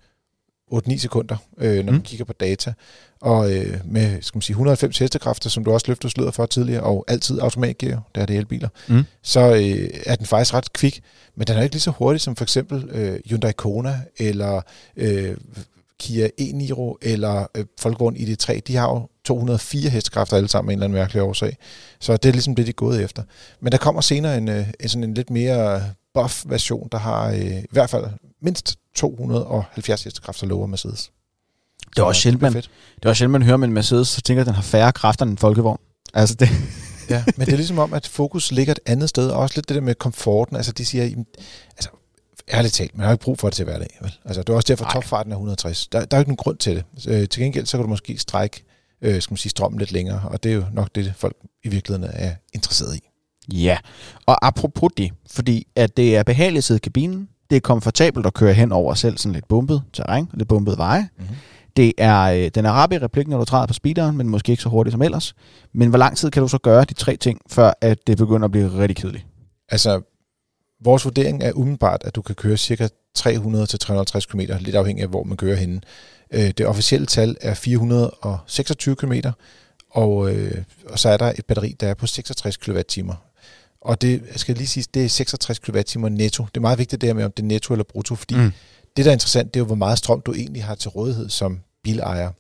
8-9 0.74 0.98
sekunder, 0.98 1.38
øh, 1.58 1.76
når 1.76 1.92
mm. 1.92 1.92
man 1.92 2.02
kigger 2.02 2.26
på 2.26 2.34
data. 2.34 2.74
Og 3.22 3.54
øh, 3.54 3.80
med 3.86 4.22
skal 4.22 4.38
man 4.38 4.42
sige, 4.42 4.54
190 4.54 4.98
hestekræfter, 4.98 5.50
som 5.50 5.64
du 5.64 5.72
også 5.72 5.86
løftede 5.88 6.12
sløret 6.12 6.34
for 6.34 6.46
tidligere, 6.46 6.84
og 6.84 7.06
altid 7.08 7.40
automatgear, 7.40 8.02
der 8.16 8.22
er 8.22 8.26
det 8.26 8.38
elbiler, 8.38 8.70
mm. 8.88 9.04
så 9.22 9.40
øh, 9.40 9.90
er 10.06 10.16
den 10.16 10.26
faktisk 10.26 10.54
ret 10.54 10.74
kvik. 10.74 11.02
Men 11.36 11.48
den 11.48 11.58
er 11.58 11.62
ikke 11.62 11.76
lige 11.76 11.82
så 11.82 11.92
hurtig 11.92 12.22
som 12.22 12.36
for 12.36 12.46
eksempel 12.46 12.90
øh, 12.92 13.20
Hyundai 13.26 13.52
Kona, 13.52 14.00
eller 14.18 14.62
øh, 14.98 15.38
Kia 16.00 16.30
e-Niro, 16.42 16.98
eller 17.02 17.48
øh, 17.58 17.66
Volkswagen 17.84 18.18
ID3. 18.18 18.60
De 18.68 18.76
har 18.76 18.90
jo 18.90 19.08
204 19.26 19.90
hestekræfter 19.90 20.38
alle 20.38 20.50
sammen 20.50 20.70
af 20.70 20.74
en 20.74 20.78
eller 20.78 20.86
anden 20.86 21.00
mærkelig 21.00 21.24
årsag. 21.24 21.58
Så 22.00 22.18
det 22.18 22.30
er 22.30 22.34
ligesom 22.34 22.56
det, 22.56 22.66
de 22.66 22.70
er 22.70 22.74
gået 22.74 23.04
efter. 23.04 23.24
Men 23.60 23.72
der 23.72 23.78
kommer 23.78 24.02
senere 24.02 24.38
en, 24.38 24.50
øh, 24.50 24.68
en, 24.80 24.90
sådan 24.90 25.04
en 25.04 25.14
lidt 25.14 25.30
mere 25.30 25.84
buff 26.14 26.44
version, 26.46 26.88
der 26.92 26.98
har 26.98 27.30
øh, 27.30 27.60
i 27.60 27.66
hvert 27.72 27.90
fald 27.90 28.06
mindst 28.42 28.76
270 28.96 30.04
hestekræfter 30.04 30.48
lover 30.48 30.68
Mercedes. 30.68 31.12
Det 31.90 32.00
er 32.00 32.04
også 32.04 32.22
sjældent, 32.22 32.42
man, 32.42 32.54
det 32.54 32.70
er 33.04 33.10
også 33.10 33.20
sjældent, 33.20 33.32
man 33.32 33.44
hører 33.44 33.58
med 33.58 33.68
en 33.68 33.74
Mercedes, 33.74 34.08
så 34.08 34.22
tænker 34.22 34.42
at 34.42 34.48
den 34.48 34.56
har 34.56 34.62
færre 34.62 34.92
kræfter 34.92 35.26
end 35.26 35.32
en 35.32 35.38
folkevogn. 35.38 35.80
Altså 36.14 36.36
det. 36.36 36.50
ja, 37.10 37.24
men 37.38 37.46
det 37.46 37.54
er 37.54 37.58
ligesom 37.58 37.80
om, 37.80 37.94
at 37.94 38.08
fokus 38.08 38.52
ligger 38.52 38.72
et 38.72 38.80
andet 38.86 39.10
sted, 39.10 39.30
og 39.30 39.40
også 39.40 39.58
lidt 39.58 39.70
det 39.70 39.76
der 39.76 39.82
med 39.82 39.96
komforten. 39.96 40.56
Altså 40.56 40.72
de 40.72 40.86
siger, 40.86 41.24
altså 41.70 41.90
ærligt 42.54 42.74
talt, 42.74 42.98
man 42.98 43.06
har 43.06 43.14
ikke 43.14 43.24
brug 43.24 43.40
for 43.40 43.50
det 43.50 43.56
til 43.56 43.66
hverdag. 43.66 43.98
Vel? 44.02 44.14
Altså, 44.26 44.42
det 44.44 44.50
er 44.50 44.54
også 44.54 44.68
derfor, 44.68 44.86
at 44.86 44.94
topfarten 44.94 45.32
er 45.32 45.36
160. 45.36 45.88
Der, 45.88 46.06
der 46.06 46.18
er 46.18 46.22
ikke 46.22 46.30
nogen 46.30 46.38
grund 46.38 46.58
til 46.58 46.76
det. 46.76 47.08
Øh, 47.08 47.30
til 47.30 47.44
gengæld, 47.44 47.66
så 47.66 47.78
kan 47.78 47.84
du 47.84 47.90
måske 47.90 48.18
strække 48.18 48.64
øh, 49.04 49.22
skal 49.22 49.32
man 49.32 49.38
sige, 49.38 49.50
strømmen 49.50 49.80
lidt 49.80 49.92
længere, 49.92 50.22
og 50.30 50.44
det 50.44 50.52
er 50.52 50.56
jo 50.56 50.66
nok 50.74 50.90
det, 50.96 51.14
folk 51.18 51.36
i 51.64 51.70
virkeligheden 51.70 52.14
er 52.14 52.36
interesseret 52.54 52.96
i. 52.96 53.10
Ja, 53.52 53.78
og 54.26 54.48
apropos 54.48 54.90
det, 54.98 55.12
fordi 55.32 55.68
at 55.76 55.98
det 55.98 56.18
er 56.18 56.24
behageligt 56.24 56.58
at 56.58 56.64
sidde 56.64 56.78
i 56.78 56.84
kabinen, 56.84 57.30
det 57.50 57.56
er 57.56 57.60
komfortabelt 57.62 58.26
at 58.26 58.34
køre 58.34 58.54
hen 58.54 58.72
over 58.72 58.94
selv 58.94 59.18
sådan 59.18 59.34
lidt 59.34 59.48
bumpet 59.48 59.84
terræn, 59.94 60.28
lidt 60.34 60.50
bumpet 60.50 60.78
veje. 60.78 61.10
Mm-hmm. 61.18 61.36
Det 61.78 61.94
er, 61.98 62.22
øh, 62.22 62.52
den 62.56 62.66
er 62.66 62.72
rap 62.72 62.92
i 62.92 62.98
replik, 62.98 63.28
når 63.28 63.38
du 63.38 63.46
træder 63.46 63.66
på 63.66 63.74
speederen, 63.74 64.18
men 64.18 64.30
måske 64.30 64.52
ikke 64.52 64.64
så 64.64 64.70
hurtigt 64.70 64.92
som 64.92 65.02
ellers. 65.02 65.36
Men 65.74 65.90
hvor 65.90 65.98
lang 65.98 66.18
tid 66.18 66.32
kan 66.32 66.42
du 66.42 66.48
så 66.48 66.58
gøre 66.58 66.84
de 66.84 66.94
tre 66.94 67.16
ting, 67.16 67.42
før 67.50 67.74
at 67.82 68.08
det 68.08 68.18
begynder 68.18 68.46
at 68.46 68.52
blive 68.52 68.80
rigtig 68.80 68.96
kedeligt? 68.96 69.26
Altså, 69.70 70.02
vores 70.84 71.06
vurdering 71.06 71.44
er 71.44 71.52
umiddelbart, 71.52 72.02
at 72.06 72.16
du 72.16 72.22
kan 72.22 72.36
køre 72.36 72.58
cirka 72.58 72.88
300-350 73.20 74.20
km, 74.20 74.40
lidt 74.40 74.76
afhængig 74.76 75.04
af, 75.04 75.10
hvor 75.10 75.24
man 75.24 75.38
kører 75.38 75.56
henne. 75.56 75.82
Øh, 76.32 76.52
det 76.58 76.66
officielle 76.68 77.06
tal 77.06 77.36
er 77.42 77.54
426 77.54 78.96
km, 78.96 79.14
og, 79.92 80.36
øh, 80.36 80.64
og 80.90 81.00
så 81.00 81.10
er 81.10 81.18
der 81.18 81.34
et 81.38 81.46
batteri, 81.46 81.76
der 81.80 81.88
er 81.88 81.94
på 81.94 82.08
66 82.08 82.58
kWh. 82.58 83.14
Og 83.84 84.02
det, 84.02 84.24
jeg 84.32 84.40
skal 84.40 84.56
lige 84.56 84.68
sige, 84.68 84.86
det 84.94 85.06
er 85.06 85.10
66 85.10 85.60
kWh 85.60 86.04
netto. 86.04 86.44
Det 86.44 86.58
er 86.58 86.62
meget 86.62 86.80
vigtigt 86.80 87.02
det 87.02 87.10
her 87.10 87.14
med, 87.14 87.24
om 87.24 87.32
det 87.32 87.44
er 87.44 87.48
netto 87.48 87.74
eller 87.74 87.84
brutto, 87.84 88.16
fordi 88.16 88.36
mm. 88.36 88.52
det, 88.98 89.06
der 89.06 89.12
er 89.12 89.14
interessant, 89.14 89.54
det 89.54 89.60
er 89.60 89.62
jo, 89.62 89.66
hvor 89.66 89.76
meget 89.76 89.98
strøm 89.98 90.22
du 90.22 90.34
egentlig 90.34 90.64
har 90.64 90.76
til 90.76 90.90
rådighed 90.90 91.30
som 91.30 91.60
bilejer. 91.84 92.32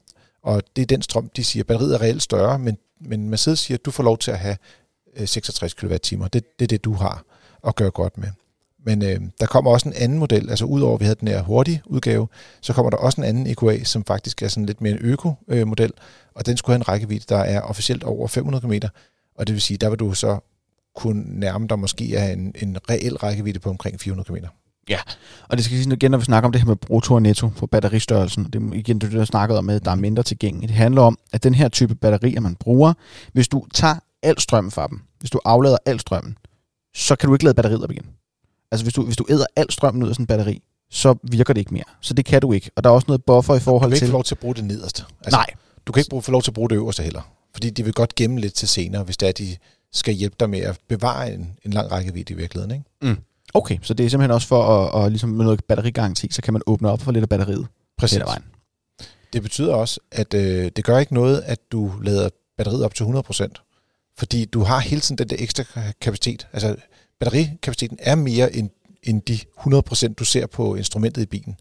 Og 0.43 0.63
det 0.75 0.81
er 0.81 0.85
den 0.85 1.01
strøm, 1.01 1.29
de 1.35 1.43
siger, 1.43 1.63
batteriet 1.63 1.95
er 1.95 2.01
reelt 2.01 2.21
større, 2.21 2.59
men, 2.59 2.77
men 3.01 3.29
Mercedes 3.29 3.59
siger, 3.59 3.77
at 3.77 3.85
du 3.85 3.91
får 3.91 4.03
lov 4.03 4.17
til 4.17 4.31
at 4.31 4.39
have 4.39 4.57
66 5.25 5.73
kWh. 5.73 5.91
Det, 5.91 6.33
det 6.33 6.43
er 6.61 6.67
det, 6.67 6.83
du 6.83 6.93
har 6.93 7.23
at 7.67 7.75
gøre 7.75 7.91
godt 7.91 8.17
med. 8.17 8.27
Men 8.85 9.01
øh, 9.01 9.21
der 9.39 9.45
kommer 9.45 9.71
også 9.71 9.89
en 9.89 9.95
anden 9.95 10.19
model, 10.19 10.49
altså 10.49 10.65
udover 10.65 10.93
at 10.93 10.99
vi 10.99 11.05
havde 11.05 11.19
den 11.19 11.27
her 11.27 11.41
hurtige 11.41 11.81
udgave, 11.85 12.27
så 12.61 12.73
kommer 12.73 12.89
der 12.89 12.97
også 12.97 13.21
en 13.21 13.27
anden 13.27 13.47
EQA, 13.47 13.83
som 13.83 14.05
faktisk 14.05 14.41
er 14.41 14.47
sådan 14.47 14.65
lidt 14.65 14.81
mere 14.81 14.93
en 14.93 14.99
øko-model, 15.01 15.91
og 16.35 16.45
den 16.45 16.57
skulle 16.57 16.73
have 16.73 16.79
en 16.79 16.87
rækkevidde, 16.87 17.25
der 17.29 17.37
er 17.37 17.61
officielt 17.61 18.03
over 18.03 18.27
500 18.27 18.61
km, 18.61 18.87
og 19.35 19.47
det 19.47 19.53
vil 19.53 19.61
sige, 19.61 19.77
der 19.77 19.89
vil 19.89 19.99
du 19.99 20.13
så 20.13 20.39
kunne 20.95 21.39
nærme 21.39 21.67
dig 21.67 21.79
måske 21.79 22.13
af 22.17 22.33
en, 22.33 22.55
en 22.61 22.77
reel 22.89 23.15
rækkevidde 23.15 23.59
på 23.59 23.69
omkring 23.69 23.99
400 23.99 24.27
km. 24.27 24.45
Ja, 24.89 24.99
og 25.49 25.57
det 25.57 25.65
skal 25.65 25.77
sige 25.77 25.93
igen, 25.93 26.11
når 26.11 26.17
vi 26.17 26.25
snakker 26.25 26.45
om 26.45 26.51
det 26.51 26.61
her 26.61 26.67
med 26.67 26.75
brutto 26.75 27.13
og 27.13 27.21
netto 27.21 27.47
på 27.47 27.67
batteristørrelsen, 27.67 28.43
det 28.43 28.55
er 28.55 28.73
igen 28.73 28.99
det, 28.99 29.11
du 29.11 29.17
har 29.17 29.25
snakket 29.25 29.57
om, 29.57 29.69
at 29.69 29.85
der 29.85 29.91
er 29.91 29.95
mindre 29.95 30.23
tilgængeligt. 30.23 30.69
Det 30.69 30.77
handler 30.77 31.01
om, 31.01 31.17
at 31.33 31.43
den 31.43 31.53
her 31.53 31.69
type 31.69 31.95
batterier, 31.95 32.39
man 32.39 32.55
bruger, 32.55 32.93
hvis 33.33 33.47
du 33.47 33.65
tager 33.73 33.95
al 34.23 34.39
strømmen 34.39 34.71
fra 34.71 34.87
dem, 34.87 35.01
hvis 35.19 35.29
du 35.29 35.39
aflader 35.45 35.77
al 35.85 35.99
strømmen, 35.99 36.37
så 36.95 37.15
kan 37.15 37.27
du 37.27 37.35
ikke 37.35 37.43
lade 37.43 37.53
batteriet 37.53 37.83
op 37.83 37.91
igen. 37.91 38.05
Altså 38.71 38.85
hvis 38.85 38.93
du, 38.93 39.05
hvis 39.05 39.17
du 39.17 39.25
æder 39.29 39.45
al 39.55 39.71
strømmen 39.71 40.03
ud 40.03 40.09
af 40.09 40.15
sådan 40.15 40.23
en 40.23 40.27
batteri, 40.27 40.61
så 40.89 41.15
virker 41.23 41.53
det 41.53 41.61
ikke 41.61 41.73
mere. 41.73 41.83
Så 42.01 42.13
det 42.13 42.25
kan 42.25 42.41
du 42.41 42.51
ikke. 42.51 42.71
Og 42.75 42.83
der 42.83 42.89
er 42.89 42.93
også 42.93 43.05
noget 43.07 43.23
buffer 43.23 43.55
i 43.55 43.59
forhold 43.59 43.91
til... 43.91 43.95
Du 43.95 43.99
kan 43.99 44.05
ikke 44.05 44.11
få 44.11 44.17
lov 44.17 44.23
til 44.23 44.35
at 44.35 44.39
bruge 44.39 44.55
det 44.55 44.63
nederste. 44.63 45.03
Altså, 45.21 45.37
Nej. 45.37 45.45
Du 45.85 45.91
kan 45.91 45.99
ikke 45.99 46.25
få 46.25 46.31
lov 46.31 46.41
til 46.41 46.51
at 46.51 46.55
bruge 46.55 46.69
det 46.69 46.75
øverste 46.75 47.03
heller. 47.03 47.21
Fordi 47.53 47.69
de 47.69 47.83
vil 47.83 47.93
godt 47.93 48.15
gemme 48.15 48.39
lidt 48.39 48.53
til 48.53 48.67
senere, 48.67 49.03
hvis 49.03 49.17
det 49.17 49.27
er, 49.27 49.31
de 49.31 49.57
skal 49.93 50.13
hjælpe 50.13 50.35
dig 50.39 50.49
med 50.49 50.59
at 50.59 50.79
bevare 50.87 51.33
en, 51.33 51.57
en 51.65 51.71
lang 51.73 51.91
rækkevidde 51.91 52.33
i 52.33 52.37
virkeligheden. 52.37 52.71
Ikke? 52.71 52.85
Mm. 53.01 53.23
Okay, 53.53 53.77
så 53.81 53.93
det 53.93 54.05
er 54.05 54.09
simpelthen 54.09 54.31
også 54.31 54.47
for 54.47 54.63
at, 54.63 55.05
at 55.05 55.11
ligesom 55.11 55.29
med 55.29 55.45
noget 55.45 55.63
batterigaranti, 55.63 56.27
så 56.31 56.41
kan 56.41 56.53
man 56.53 56.61
åbne 56.65 56.89
op 56.89 57.01
for 57.01 57.11
lidt 57.11 57.23
af 57.23 57.29
batteriet. 57.29 57.67
Præcis. 57.97 58.19
Vejen. 58.19 58.43
Det 59.33 59.41
betyder 59.41 59.75
også, 59.75 59.99
at 60.11 60.33
øh, 60.33 60.71
det 60.75 60.83
gør 60.83 60.97
ikke 60.97 61.13
noget, 61.13 61.43
at 61.45 61.59
du 61.71 61.91
lader 62.01 62.29
batteriet 62.57 62.85
op 62.85 62.95
til 62.95 63.03
100%, 63.03 64.13
fordi 64.17 64.45
du 64.45 64.63
har 64.63 64.79
hele 64.79 65.01
tiden 65.01 65.17
den 65.17 65.29
der 65.29 65.35
ekstra 65.39 65.63
kapacitet. 66.01 66.47
Altså 66.53 66.75
batterikapaciteten 67.19 67.97
er 68.01 68.15
mere 68.15 68.55
end, 68.55 68.69
end 69.03 69.21
de 69.21 69.39
100% 70.09 70.13
du 70.13 70.25
ser 70.25 70.47
på 70.47 70.75
instrumentet 70.75 71.21
i 71.21 71.25
bilen. 71.25 71.55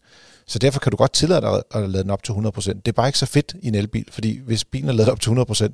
Så 0.47 0.59
derfor 0.59 0.79
kan 0.79 0.91
du 0.91 0.97
godt 0.97 1.13
tillade 1.13 1.41
dig 1.41 1.61
at 1.71 1.89
lade 1.89 2.03
den 2.03 2.11
op 2.11 2.23
til 2.23 2.31
100%. 2.31 2.37
Det 2.67 2.87
er 2.87 2.91
bare 2.91 3.07
ikke 3.07 3.19
så 3.19 3.25
fedt 3.25 3.55
i 3.61 3.67
en 3.67 3.75
elbil, 3.75 4.05
fordi 4.11 4.39
hvis 4.45 4.65
bilen 4.65 4.89
er 4.89 4.93
ladet 4.93 5.11
op 5.11 5.19
til 5.21 5.29
100%, 5.29 5.67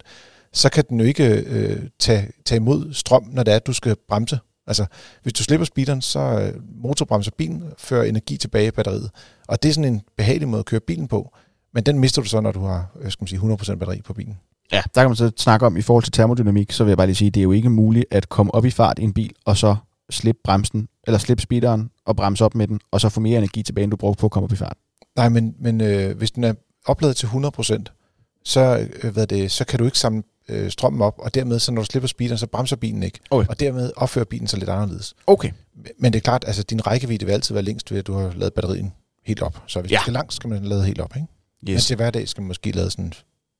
så 0.53 0.69
kan 0.69 0.83
den 0.89 0.99
jo 0.99 1.05
ikke 1.05 1.43
øh, 1.47 1.79
tage, 1.99 2.31
tage 2.45 2.57
imod 2.57 2.93
strøm, 2.93 3.29
når 3.31 3.43
det 3.43 3.51
er, 3.51 3.55
at 3.55 3.67
du 3.67 3.73
skal 3.73 3.95
bremse. 4.07 4.39
Altså, 4.67 4.85
hvis 5.23 5.33
du 5.33 5.43
slipper 5.43 5.65
speederen, 5.65 6.01
så 6.01 6.19
øh, 6.19 6.53
motorbremser 6.83 7.31
bilen, 7.37 7.63
fører 7.77 8.03
energi 8.03 8.37
tilbage 8.37 8.67
i 8.67 8.71
batteriet. 8.71 9.09
Og 9.47 9.63
det 9.63 9.69
er 9.69 9.73
sådan 9.73 9.93
en 9.93 10.01
behagelig 10.17 10.47
måde 10.47 10.59
at 10.59 10.65
køre 10.65 10.79
bilen 10.79 11.07
på. 11.07 11.35
Men 11.73 11.83
den 11.83 11.99
mister 11.99 12.21
du 12.21 12.27
så, 12.27 12.41
når 12.41 12.51
du 12.51 12.59
har 12.59 12.91
øh, 13.01 13.11
skal 13.11 13.23
man 13.23 13.27
sige, 13.27 13.73
100% 13.73 13.75
batteri 13.75 14.01
på 14.01 14.13
bilen. 14.13 14.37
Ja, 14.71 14.81
der 14.95 15.01
kan 15.01 15.09
man 15.09 15.15
så 15.15 15.31
snakke 15.37 15.65
om, 15.65 15.77
i 15.77 15.81
forhold 15.81 16.03
til 16.03 16.11
termodynamik, 16.11 16.71
så 16.71 16.83
vil 16.83 16.91
jeg 16.91 16.97
bare 16.97 17.07
lige 17.07 17.15
sige, 17.15 17.31
det 17.31 17.39
er 17.39 17.43
jo 17.43 17.51
ikke 17.51 17.69
muligt 17.69 18.05
at 18.11 18.29
komme 18.29 18.53
op 18.53 18.65
i 18.65 18.69
fart 18.69 18.99
i 18.99 19.03
en 19.03 19.13
bil, 19.13 19.31
og 19.45 19.57
så 19.57 19.75
slippe 20.09 20.41
bremsen, 20.43 20.87
eller 21.07 21.17
slippe 21.17 21.41
speederen, 21.41 21.89
og 22.05 22.15
bremse 22.15 22.45
op 22.45 22.55
med 22.55 22.67
den, 22.67 22.79
og 22.91 23.01
så 23.01 23.09
få 23.09 23.19
mere 23.19 23.37
energi 23.37 23.63
tilbage, 23.63 23.83
end 23.83 23.91
du 23.91 23.97
brugte 23.97 24.21
på 24.21 24.27
at 24.27 24.31
komme 24.31 24.45
op 24.45 24.51
i 24.51 24.55
fart. 24.55 24.77
Nej, 25.15 25.29
men, 25.29 25.55
men 25.59 25.81
øh, 25.81 26.17
hvis 26.17 26.31
den 26.31 26.43
er 26.43 26.53
opladet 26.85 27.15
til 27.15 27.27
100%, 27.27 27.98
så, 28.43 28.87
øh, 29.03 29.13
hvad 29.13 29.27
det, 29.27 29.51
så 29.51 29.65
kan 29.65 29.79
du 29.79 29.85
ikke 29.85 29.99
samle 29.99 30.23
øh, 30.49 30.71
strømmen 30.71 31.01
op, 31.01 31.15
og 31.17 31.33
dermed, 31.33 31.59
så 31.59 31.71
når 31.71 31.81
du 31.81 31.85
slipper 31.85 32.07
speederen, 32.07 32.37
så 32.37 32.47
bremser 32.47 32.75
bilen 32.75 33.03
ikke. 33.03 33.19
Okay. 33.29 33.47
Og 33.47 33.59
dermed 33.59 33.91
opfører 33.95 34.25
bilen 34.25 34.47
sig 34.47 34.59
lidt 34.59 34.69
anderledes. 34.69 35.15
Okay. 35.27 35.51
Men 35.99 36.13
det 36.13 36.19
er 36.19 36.23
klart, 36.23 36.43
altså 36.47 36.63
din 36.63 36.87
rækkevidde 36.87 37.25
vil 37.25 37.31
altid 37.31 37.53
være 37.55 37.63
længst 37.63 37.91
ved, 37.91 37.99
at 37.99 38.07
du 38.07 38.13
har 38.13 38.33
lavet 38.35 38.53
batterien 38.53 38.93
helt 39.25 39.41
op. 39.41 39.63
Så 39.67 39.81
hvis 39.81 39.91
ja. 39.91 39.97
du 39.97 40.01
skal 40.01 40.13
langt, 40.13 40.33
skal 40.33 40.49
man 40.49 40.63
lade 40.63 40.85
helt 40.85 41.01
op, 41.01 41.15
ikke? 41.15 41.27
Yes. 41.69 41.73
Men 41.75 41.79
til 41.79 41.95
hverdag 41.95 42.27
skal 42.27 42.41
man 42.41 42.47
måske 42.47 42.71
lade 42.71 42.91
sådan 42.91 43.13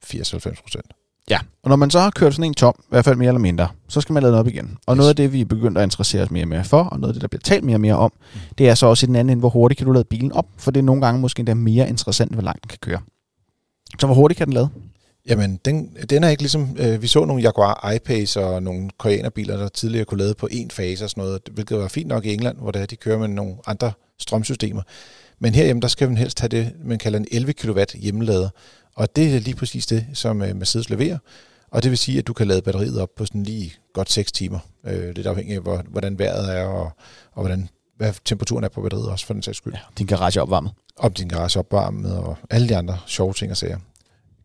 80-90 0.06 0.62
procent. 0.62 0.86
Ja, 1.30 1.40
og 1.64 1.70
når 1.70 1.76
man 1.76 1.90
så 1.90 2.00
har 2.00 2.10
kørt 2.10 2.34
sådan 2.34 2.44
en 2.44 2.54
tom, 2.54 2.76
i 2.80 2.86
hvert 2.90 3.06
fald 3.06 3.16
mere 3.16 3.28
eller 3.28 3.40
mindre, 3.40 3.68
så 3.88 4.02
skal 4.02 4.14
man 4.14 4.24
lade 4.24 4.34
den 4.34 4.40
op 4.40 4.48
igen. 4.48 4.78
Og 4.86 4.96
yes. 4.96 4.98
noget 4.98 5.10
af 5.10 5.16
det, 5.16 5.34
vi 5.34 5.42
er 5.42 5.46
begyndt 5.46 5.78
at 5.78 5.84
interessere 5.84 6.24
os 6.24 6.32
mere 6.32 6.44
og 6.44 6.48
mere 6.48 6.64
for, 6.64 6.84
og 6.84 7.00
noget 7.00 7.10
af 7.10 7.14
det, 7.14 7.22
der 7.22 7.28
bliver 7.28 7.42
talt 7.42 7.64
mere 7.64 7.76
og 7.76 7.82
mere 7.82 7.96
om, 7.96 8.12
mm. 8.34 8.40
det 8.58 8.70
er 8.70 8.76
så 8.76 8.86
også 8.86 9.06
i 9.06 9.08
den 9.08 9.16
anden 9.16 9.32
ende, 9.32 9.40
hvor 9.40 9.50
hurtigt 9.50 9.78
kan 9.78 9.88
du 9.88 9.94
lade 9.94 10.04
bilen 10.04 10.32
op, 10.32 10.46
for 10.58 10.72
det 10.72 10.80
er 10.80 10.84
nogle 10.84 11.02
gange 11.02 11.22
måske 11.22 11.40
endda 11.40 11.54
mere 11.54 11.90
interessant, 11.90 12.32
hvor 12.34 12.42
langt 12.42 12.64
den 12.64 12.70
kan 12.70 12.78
køre. 12.82 13.00
Så 14.00 14.06
hvor 14.06 14.16
hurtigt 14.16 14.38
kan 14.38 14.48
den 14.48 14.54
lade? 14.54 14.70
Jamen, 15.30 15.60
den, 15.66 15.98
den 16.10 16.24
er 16.24 16.30
ikke 16.30 16.44
ligesom... 16.44 16.78
Øh, 16.80 17.02
vi 17.02 17.08
så 17.08 17.26
nogle 17.26 17.44
Jaguar 17.44 17.92
I-Pace 17.94 18.40
og 18.40 18.64
nogle 18.64 18.90
koreanerbiler, 18.98 19.58
der 19.58 19.68
tidligere 19.68 20.06
kunne 20.06 20.18
lade 20.18 20.34
på 20.34 20.48
en 20.52 20.72
fase 20.72 21.04
og 21.04 21.10
sådan 21.10 21.24
noget, 21.24 21.42
hvilket 21.52 21.78
var 21.78 21.88
fint 21.88 22.08
nok 22.08 22.26
i 22.26 22.34
England, 22.34 22.58
hvor 22.58 22.72
det 22.72 22.82
er, 22.82 22.86
de 22.86 22.96
kører 22.96 23.18
med 23.18 23.28
nogle 23.28 23.56
andre 23.66 23.92
strømsystemer. 24.18 24.82
Men 25.40 25.56
herhjemme, 25.56 25.82
der 25.82 25.88
skal 25.88 26.08
man 26.08 26.18
helst 26.18 26.40
have 26.40 26.50
det, 26.50 26.74
man 26.84 26.98
kalder 26.98 27.20
en 27.20 27.28
11 27.32 27.54
kW 27.54 27.80
hjemmelader. 27.94 28.50
Og 28.96 29.16
det 29.16 29.36
er 29.36 29.40
lige 29.40 29.56
præcis 29.56 29.86
det, 29.86 30.06
som 30.14 30.42
øh, 30.42 30.56
Mercedes 30.56 30.90
leverer. 30.90 31.18
Og 31.72 31.84
det 31.84 31.92
vil 31.92 31.98
sige, 31.98 32.18
at 32.20 32.28
du 32.28 32.34
kan 32.34 32.48
lade 32.48 32.62
batteriet 32.62 33.02
op 33.02 33.10
på 33.16 33.26
sådan 33.26 33.44
lige 33.44 33.74
godt 33.94 34.12
6 34.12 34.32
timer. 34.32 34.60
Øh, 34.88 35.16
lidt 35.16 35.28
afhængig 35.28 35.56
af, 35.56 35.62
hvor, 35.62 35.84
hvordan 35.88 36.20
vejret 36.20 36.58
er, 36.58 36.66
og, 36.66 36.92
og 37.32 37.42
hvordan, 37.42 37.70
hvad 38.00 38.14
temperaturen 38.26 38.64
er 38.64 38.70
på 38.70 38.82
batteriet 38.82 39.10
også, 39.10 39.26
for 39.26 39.34
den 39.34 39.44
sags 39.44 39.58
skyld. 39.58 39.74
Ja, 39.74 39.80
din 39.98 40.08
garage 40.08 40.40
er 40.40 40.44
opvarmet. 40.44 40.72
Om 40.98 41.14
din 41.14 41.28
garage 41.28 41.58
er 41.58 41.60
opvarmet, 41.60 42.18
og 42.18 42.38
alle 42.50 42.70
de 42.70 42.78
andre 42.78 42.98
sjove 43.06 43.34
ting 43.34 43.52
og 43.52 43.58
sager. 43.58 43.78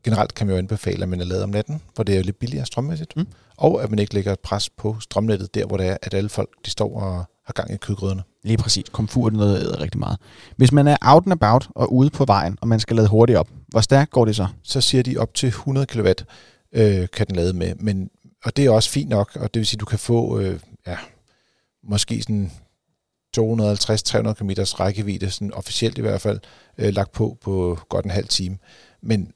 Generelt 0.05 0.35
kan 0.35 0.47
man 0.47 0.55
jo 0.55 0.59
anbefale, 0.59 1.03
at 1.03 1.09
man 1.09 1.21
er 1.21 1.25
lavet 1.25 1.43
om 1.43 1.51
natten, 1.51 1.83
hvor 1.95 2.05
det 2.05 2.19
er 2.19 2.23
lidt 2.23 2.39
billigere 2.39 2.67
strømmæssigt. 2.67 3.17
Mm. 3.17 3.27
Og 3.57 3.83
at 3.83 3.91
man 3.91 3.99
ikke 3.99 4.15
lægger 4.15 4.33
et 4.33 4.41
pres 4.41 4.71
på 4.71 4.97
strømnettet, 5.01 5.55
der 5.55 5.67
hvor 5.67 5.77
det 5.77 5.87
er, 5.87 5.97
at 6.03 6.15
alle 6.15 6.29
folk 6.29 6.49
de 6.65 6.71
står 6.71 7.01
og 7.01 7.25
har 7.47 7.53
gang 7.53 7.71
i 7.73 7.77
kødgrøderne. 7.77 8.23
Lige 8.45 8.57
præcis. 8.57 8.85
Komfort 8.93 9.33
er 9.33 9.37
noget, 9.37 9.65
der 9.65 9.81
rigtig 9.81 9.99
meget. 9.99 10.19
Hvis 10.57 10.73
man 10.73 10.87
er 10.89 10.97
out 11.01 11.23
and 11.25 11.33
about 11.33 11.69
og 11.75 11.93
ude 11.93 12.11
på 12.11 12.25
vejen, 12.25 12.59
og 12.61 12.69
man 12.69 12.81
skal 12.81 12.97
lade 12.97 13.09
hurtigt 13.09 13.39
op, 13.39 13.49
hvor 13.69 13.81
stærkt 13.81 14.11
går 14.11 14.25
det 14.25 14.37
så? 14.37 14.47
Så 14.63 14.81
siger 14.81 15.03
de 15.03 15.19
op 15.19 15.35
til 15.35 15.47
100 15.47 15.87
kW 15.87 16.09
øh, 16.73 17.09
kan 17.13 17.27
den 17.27 17.37
lade 17.37 17.53
med. 17.53 17.75
Men, 17.75 18.11
og 18.45 18.57
det 18.57 18.65
er 18.65 18.71
også 18.71 18.91
fint 18.91 19.09
nok, 19.09 19.37
og 19.37 19.55
det 19.55 19.61
vil 19.61 19.67
sige, 19.67 19.77
at 19.77 19.81
du 19.81 19.87
kan 19.87 19.99
få 19.99 20.39
øh, 20.41 20.61
ja, 20.87 20.97
måske 21.89 22.23
sådan 22.23 22.51
250-300 23.39 24.33
km 24.33 24.51
rækkevidde, 24.81 25.31
sådan 25.31 25.55
officielt 25.55 25.99
i 25.99 26.01
hvert 26.01 26.21
fald, 26.21 26.41
øh, 26.79 26.95
lagt 26.95 27.13
på 27.13 27.39
på 27.41 27.79
godt 27.89 28.05
en 28.05 28.11
halv 28.11 28.29
time. 28.29 28.59
Men 29.03 29.33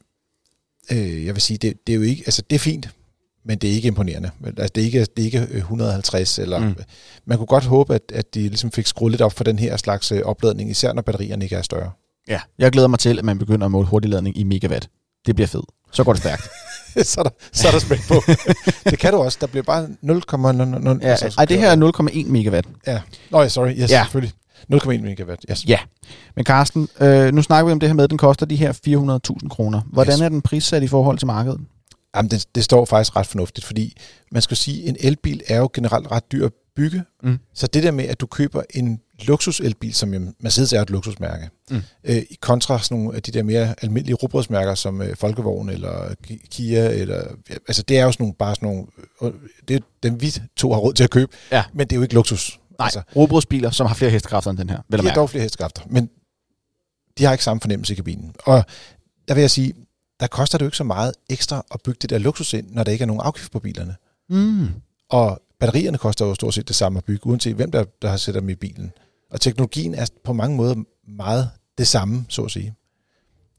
øh, 0.93 1.27
jeg 1.27 1.35
vil 1.35 1.43
sige, 1.43 1.59
det, 1.59 1.87
det 1.87 1.93
er 1.93 1.97
jo 1.97 2.03
ikke, 2.03 2.23
altså 2.27 2.43
det 2.51 2.57
er 2.57 2.61
fint, 2.61 2.89
men 3.45 3.59
det 3.59 3.71
er 3.71 3.75
ikke 3.75 3.89
imponerende. 3.89 4.31
Altså, 4.45 4.73
det, 4.75 4.81
er 4.81 4.85
ikke, 4.85 5.01
det 5.01 5.23
er 5.23 5.25
ikke 5.25 5.49
150, 5.57 6.39
eller 6.39 6.59
mm. 6.59 6.75
man 7.25 7.39
kunne 7.39 7.47
godt 7.47 7.65
håbe, 7.65 7.95
at, 7.95 8.03
at 8.15 8.35
de 8.35 8.41
ligesom 8.41 8.73
fik 8.73 8.87
skruet 8.87 9.11
lidt 9.11 9.23
op 9.23 9.33
for 9.33 9.45
den 9.45 9.59
her 9.59 9.77
slags 9.77 10.13
øh, 10.13 10.23
opladning, 10.25 10.71
især 10.71 10.93
når 10.93 11.03
batterierne 11.03 11.45
ikke 11.45 11.57
er 11.57 11.63
større. 11.63 11.91
Ja, 12.29 12.41
jeg 12.59 12.73
glæder 12.73 12.89
mig 12.89 12.99
til, 12.99 13.19
at 13.19 13.25
man 13.25 13.39
begynder 13.39 13.65
at 13.65 13.71
måle 13.71 13.87
hurtigladning 13.87 14.39
i 14.39 14.45
megawatt. 14.45 14.89
Det 15.27 15.35
bliver 15.35 15.49
fedt. 15.49 15.67
Så 15.93 16.05
går 16.05 16.13
det 16.13 16.23
stærkt. 16.23 16.43
så, 17.13 17.21
er 17.21 17.23
der, 17.23 17.31
så 17.53 17.69
er 17.69 17.73
der 17.73 17.79
spændt 17.79 18.03
på. 18.09 18.15
det 18.91 18.99
kan 18.99 19.13
du 19.13 19.19
også. 19.19 19.39
Der 19.41 19.47
bliver 19.47 19.63
bare 19.63 19.85
0,00. 19.85 20.99
Ja, 21.03 21.09
altså, 21.09 21.35
ej, 21.39 21.45
det 21.45 21.59
her 21.59 21.71
er 21.71 21.93
0,1 22.27 22.27
megawatt. 22.27 22.67
Ja. 22.87 23.01
Nå 23.31 23.43
ja, 23.43 23.49
sorry. 23.49 23.71
Yes, 23.71 23.91
ja. 23.91 24.03
selvfølgelig. 24.03 24.33
0,1 24.73 24.87
megawatt, 24.87 25.45
yes. 25.51 25.65
Ja, 25.67 25.79
men 26.37 26.45
Carsten, 26.45 26.89
øh, 27.01 27.35
nu 27.35 27.43
snakker 27.43 27.67
vi 27.67 27.73
om 27.73 27.81
det 27.81 27.89
her 27.89 27.95
med, 27.95 28.05
at 28.05 28.11
den 28.11 28.19
koster 28.19 28.47
de 28.47 28.57
her 28.57 28.73
400.000 29.43 29.49
kroner. 29.49 29.81
Hvordan 29.93 30.15
yes. 30.15 30.21
er 30.21 30.29
den 30.29 30.43
prissat 30.43 30.83
i 30.83 30.89
forhold 30.89 31.19
til 31.19 31.27
markedet? 31.27 31.61
Jamen, 32.17 32.31
det, 32.31 32.47
det 32.55 32.65
står 32.65 32.85
faktisk 32.85 33.17
ret 33.17 33.27
fornuftigt, 33.27 33.67
fordi 33.67 33.97
man 34.33 34.43
skal 34.43 34.57
sige, 34.57 34.83
at 34.83 34.89
en 34.89 34.97
elbil 35.01 35.43
er 35.49 35.59
jo 35.59 35.71
generelt 35.75 36.11
ret 36.11 36.33
dyr 36.33 36.47
at 36.47 36.53
bygge. 36.77 37.03
Mm. 37.23 37.39
Så 37.55 37.67
det 37.67 37.83
der 37.83 37.91
med, 37.91 38.05
at 38.05 38.21
du 38.21 38.27
køber 38.27 38.63
en 38.75 39.01
luksus-elbil, 39.23 39.95
som 39.95 40.15
jo 40.15 40.21
Mercedes 40.41 40.73
er 40.73 40.83
et 40.83 40.91
luksusmærke, 40.91 41.51
mm. 41.71 41.83
øh, 42.05 42.17
i 42.17 42.37
kontrast 42.41 42.91
nogle 42.91 43.17
af 43.17 43.23
de 43.23 43.33
der 43.33 43.43
mere 43.43 43.75
almindelige 43.83 44.15
robotsmærker, 44.15 44.75
som 44.75 45.03
øh, 45.03 45.17
Folkevogn 45.17 45.69
eller 45.69 46.15
Kia, 46.51 46.89
eller, 46.91 47.25
altså 47.69 47.83
det 47.83 47.99
er 47.99 48.05
jo 48.05 48.13
sådan 48.13 48.25
nogle, 48.25 48.35
bare 48.35 48.55
sådan 48.55 48.69
nogle, 48.69 48.87
øh, 49.23 49.33
det 49.69 49.77
er 49.77 49.81
dem 50.03 50.21
vi 50.21 50.35
to 50.57 50.73
har 50.73 50.79
råd 50.79 50.95
til 50.95 51.05
at 51.05 51.11
købe, 51.11 51.33
ja. 51.53 51.65
men 51.73 51.87
det 51.87 51.93
er 51.93 51.97
jo 51.97 52.03
ikke 52.03 52.15
luksus. 52.15 52.61
Nej, 52.79 52.85
altså, 52.87 53.03
robotsbiler, 53.17 53.71
som 53.71 53.87
har 53.87 53.95
flere 53.95 54.11
hestekræfter 54.11 54.51
end 54.51 54.59
den 54.59 54.71
her. 54.71 54.79
Vel 54.89 55.01
de 55.01 55.07
har 55.07 55.15
dog 55.15 55.31
flere 55.31 55.43
hestekræfter, 55.43 55.83
men 55.87 56.11
de 57.19 57.25
har 57.25 57.33
ikke 57.33 57.45
samme 57.45 57.61
fornemmelse 57.61 57.93
i 57.93 57.97
kabinen. 57.97 58.35
Og 58.45 58.65
der 59.29 59.35
vil 59.35 59.41
jeg 59.41 59.51
sige, 59.51 59.75
der 60.21 60.27
koster 60.27 60.59
det 60.59 60.63
jo 60.63 60.69
ikke 60.69 60.77
så 60.77 60.85
meget 60.85 61.13
ekstra 61.31 61.67
at 61.71 61.81
bygge 61.85 61.99
det 62.03 62.11
der 62.11 62.19
luksus 62.19 62.53
ind, 62.53 62.71
når 62.71 62.85
der 62.85 62.93
ikke 62.93 63.03
er 63.03 63.07
nogen 63.07 63.23
afgift 63.25 63.53
på 63.53 63.59
bilerne. 63.59 63.97
Mm. 64.29 64.69
Og 65.09 65.43
batterierne 65.61 65.99
koster 65.99 66.27
jo 66.27 66.35
stort 66.35 66.55
set 66.55 66.69
det 66.69 66.77
samme 66.77 66.99
at 66.99 67.05
bygge, 67.05 67.27
uanset 67.27 67.55
hvem 67.55 67.71
der, 67.71 67.85
der 68.03 68.09
har 68.09 68.17
sat 68.17 68.35
dem 68.35 68.49
i 68.49 68.55
bilen. 68.55 68.93
Og 69.31 69.41
teknologien 69.41 69.95
er 69.95 70.07
på 70.25 70.33
mange 70.33 70.57
måder 70.57 70.75
meget 71.09 71.51
det 71.79 71.89
samme, 71.89 72.27
så 72.29 72.43
at 72.43 72.51
sige. 72.51 72.75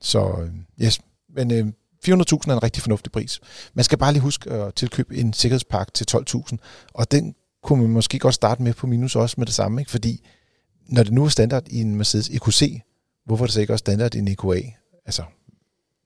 Så 0.01 0.35
øh, 0.41 0.85
yes, 0.85 0.99
men 1.35 1.51
øh, 1.51 1.67
400.000 2.07 2.11
er 2.11 2.53
en 2.53 2.63
rigtig 2.63 2.83
fornuftig 2.83 3.11
pris. 3.11 3.39
Man 3.73 3.85
skal 3.85 3.97
bare 3.97 4.13
lige 4.13 4.21
huske 4.21 4.51
at 4.51 4.73
tilkøbe 4.73 5.17
en 5.17 5.33
sikkerhedspakke 5.33 5.91
til 5.91 6.05
12.000, 6.11 6.57
og 6.93 7.11
den 7.11 7.35
kunne 7.63 7.81
man 7.81 7.91
måske 7.91 8.19
godt 8.19 8.35
starte 8.35 8.63
med 8.63 8.73
på 8.73 8.87
minus 8.87 9.15
også 9.15 9.35
med 9.37 9.45
det 9.45 9.55
samme, 9.55 9.81
ikke? 9.81 9.91
fordi 9.91 10.25
når 10.87 11.03
det 11.03 11.13
nu 11.13 11.25
er 11.25 11.29
standard 11.29 11.67
i 11.67 11.81
en 11.81 11.95
Mercedes 11.95 12.29
EQC, 12.29 12.81
hvorfor 13.25 13.43
er 13.43 13.47
det 13.47 13.53
så 13.53 13.61
ikke 13.61 13.73
også 13.73 13.83
standard 13.83 14.15
i 14.15 14.17
en 14.19 14.27
EQA? 14.27 14.61
Altså, 15.05 15.23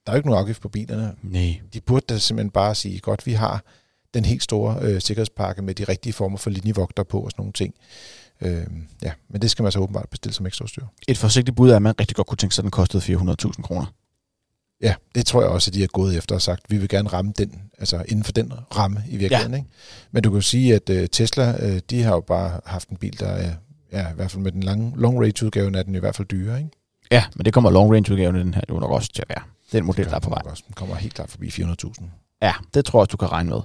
der 0.05 0.11
er 0.11 0.15
jo 0.15 0.17
ikke 0.17 0.29
nogen 0.29 0.41
afgift 0.41 0.61
på 0.61 0.69
bilerne. 0.69 1.15
Nej. 1.21 1.61
De 1.73 1.81
burde 1.81 2.05
da 2.09 2.17
simpelthen 2.17 2.51
bare 2.51 2.75
sige, 2.75 2.99
godt, 2.99 3.25
vi 3.25 3.33
har 3.33 3.63
den 4.13 4.25
helt 4.25 4.43
store 4.43 4.77
øh, 4.81 5.01
sikkerhedspakke 5.01 5.61
med 5.61 5.75
de 5.75 5.83
rigtige 5.83 6.13
former 6.13 6.37
for 6.37 6.49
linjevogter 6.49 7.03
på 7.03 7.19
og 7.19 7.31
sådan 7.31 7.41
nogle 7.41 7.53
ting. 7.53 7.73
Øh, 8.41 8.67
ja, 9.03 9.11
men 9.29 9.41
det 9.41 9.51
skal 9.51 9.63
man 9.63 9.71
så 9.71 9.79
åbenbart 9.79 10.09
bestille 10.09 10.33
som 10.33 10.45
ekstra 10.45 10.67
styr. 10.67 10.85
Et 11.07 11.17
forsigtigt 11.17 11.55
bud 11.55 11.69
er, 11.69 11.75
at 11.75 11.81
man 11.81 11.99
rigtig 11.99 12.15
godt 12.15 12.27
kunne 12.27 12.37
tænke 12.37 12.55
sig, 12.55 12.61
at 12.61 12.63
den 12.63 12.71
kostede 12.71 13.03
400.000 13.03 13.61
kroner. 13.61 13.85
Ja, 14.81 14.95
det 15.15 15.25
tror 15.25 15.41
jeg 15.41 15.49
også, 15.49 15.69
at 15.69 15.73
de 15.73 15.79
har 15.79 15.87
gået 15.87 16.17
efter 16.17 16.35
og 16.35 16.41
sagt, 16.41 16.61
vi 16.69 16.77
vil 16.77 16.89
gerne 16.89 17.09
ramme 17.09 17.33
den, 17.37 17.61
altså 17.79 18.03
inden 18.07 18.23
for 18.23 18.31
den 18.31 18.53
ramme 18.77 19.03
i 19.09 19.17
virkeligheden. 19.17 19.51
Ja. 19.51 19.57
Ikke? 19.57 19.69
Men 20.11 20.23
du 20.23 20.31
kan 20.31 20.41
sige, 20.41 20.75
at 20.75 20.89
uh, 20.89 21.05
Tesla, 21.11 21.55
uh, 21.65 21.77
de 21.89 22.03
har 22.03 22.13
jo 22.13 22.19
bare 22.19 22.59
haft 22.65 22.89
en 22.89 22.97
bil, 22.97 23.19
der 23.19 23.27
er, 23.27 23.53
ja, 23.91 24.11
i 24.11 24.15
hvert 24.15 24.31
fald 24.31 24.43
med 24.43 24.51
den 24.51 24.63
lange, 24.63 24.93
long 24.95 25.21
range 25.21 25.45
udgaven 25.45 25.75
er 25.75 25.83
den 25.83 25.95
i 25.95 25.99
hvert 25.99 26.15
fald 26.15 26.27
dyre, 26.27 26.57
ikke? 26.57 26.69
Ja, 27.11 27.23
men 27.35 27.45
det 27.45 27.53
kommer 27.53 27.71
long 27.71 27.93
range 27.93 28.11
udgaven 28.11 28.35
den 28.35 28.53
her 28.53 28.61
jo 28.69 28.79
nok 28.79 28.91
også 28.91 29.13
til 29.13 29.21
at 29.21 29.29
være. 29.29 29.43
Den 29.71 29.85
model, 29.85 30.05
der 30.05 30.15
er 30.15 30.19
på 30.19 30.29
vej. 30.29 30.41
Også. 30.45 30.63
Den 30.67 30.73
kommer 30.73 30.95
helt 30.95 31.13
klart 31.13 31.29
forbi 31.29 31.47
400.000. 31.47 32.03
Ja, 32.43 32.53
det 32.73 32.85
tror 32.85 32.99
jeg 32.99 33.01
også, 33.01 33.11
du 33.11 33.17
kan 33.17 33.31
regne 33.31 33.49
med. 33.49 33.59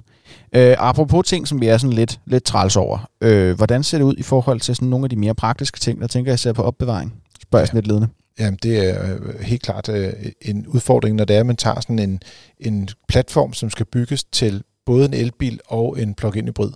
Øh, 0.53 0.77
apropos 0.79 1.27
ting, 1.27 1.49
som 1.49 1.61
vi 1.61 1.67
er 1.67 1.79
sådan 1.79 1.93
lidt, 1.93 2.21
lidt 2.27 2.45
træls 2.45 2.77
over. 2.77 3.11
Øh, 3.21 3.57
hvordan 3.57 3.83
ser 3.83 3.99
det 3.99 4.05
ud 4.05 4.15
i 4.19 4.23
forhold 4.23 4.61
til 4.61 4.77
sådan 4.77 4.89
nogle 4.89 5.05
af 5.05 5.11
de 5.11 5.17
mere 5.17 5.35
praktiske 5.35 5.81
ting? 5.81 6.01
Der 6.01 6.07
tænker 6.07 6.33
jeg 6.33 6.39
ser 6.39 6.53
på 6.53 6.63
opbevaring. 6.63 7.15
Spørger 7.43 7.61
ja. 7.61 7.63
jeg 7.63 7.69
sådan 7.69 7.79
lidt 7.79 7.87
ledende. 7.87 8.09
Jamen, 8.39 8.59
det 8.63 8.91
er 8.91 9.15
øh, 9.15 9.41
helt 9.41 9.63
klart 9.63 9.89
øh, 9.89 10.13
en 10.43 10.67
udfordring, 10.67 11.17
når 11.17 11.25
det 11.25 11.37
er, 11.37 11.41
at 11.41 11.47
man 11.47 11.57
tager 11.57 11.81
sådan 11.81 11.99
en, 11.99 12.21
en 12.61 12.89
platform, 13.09 13.53
som 13.53 13.71
skal 13.71 13.87
bygges 13.87 14.25
til 14.25 14.63
både 14.87 15.05
en 15.05 15.15
elbil 15.15 15.61
og 15.67 16.03
en 16.03 16.15
plug-in 16.15 16.47
hybrid. 16.49 16.71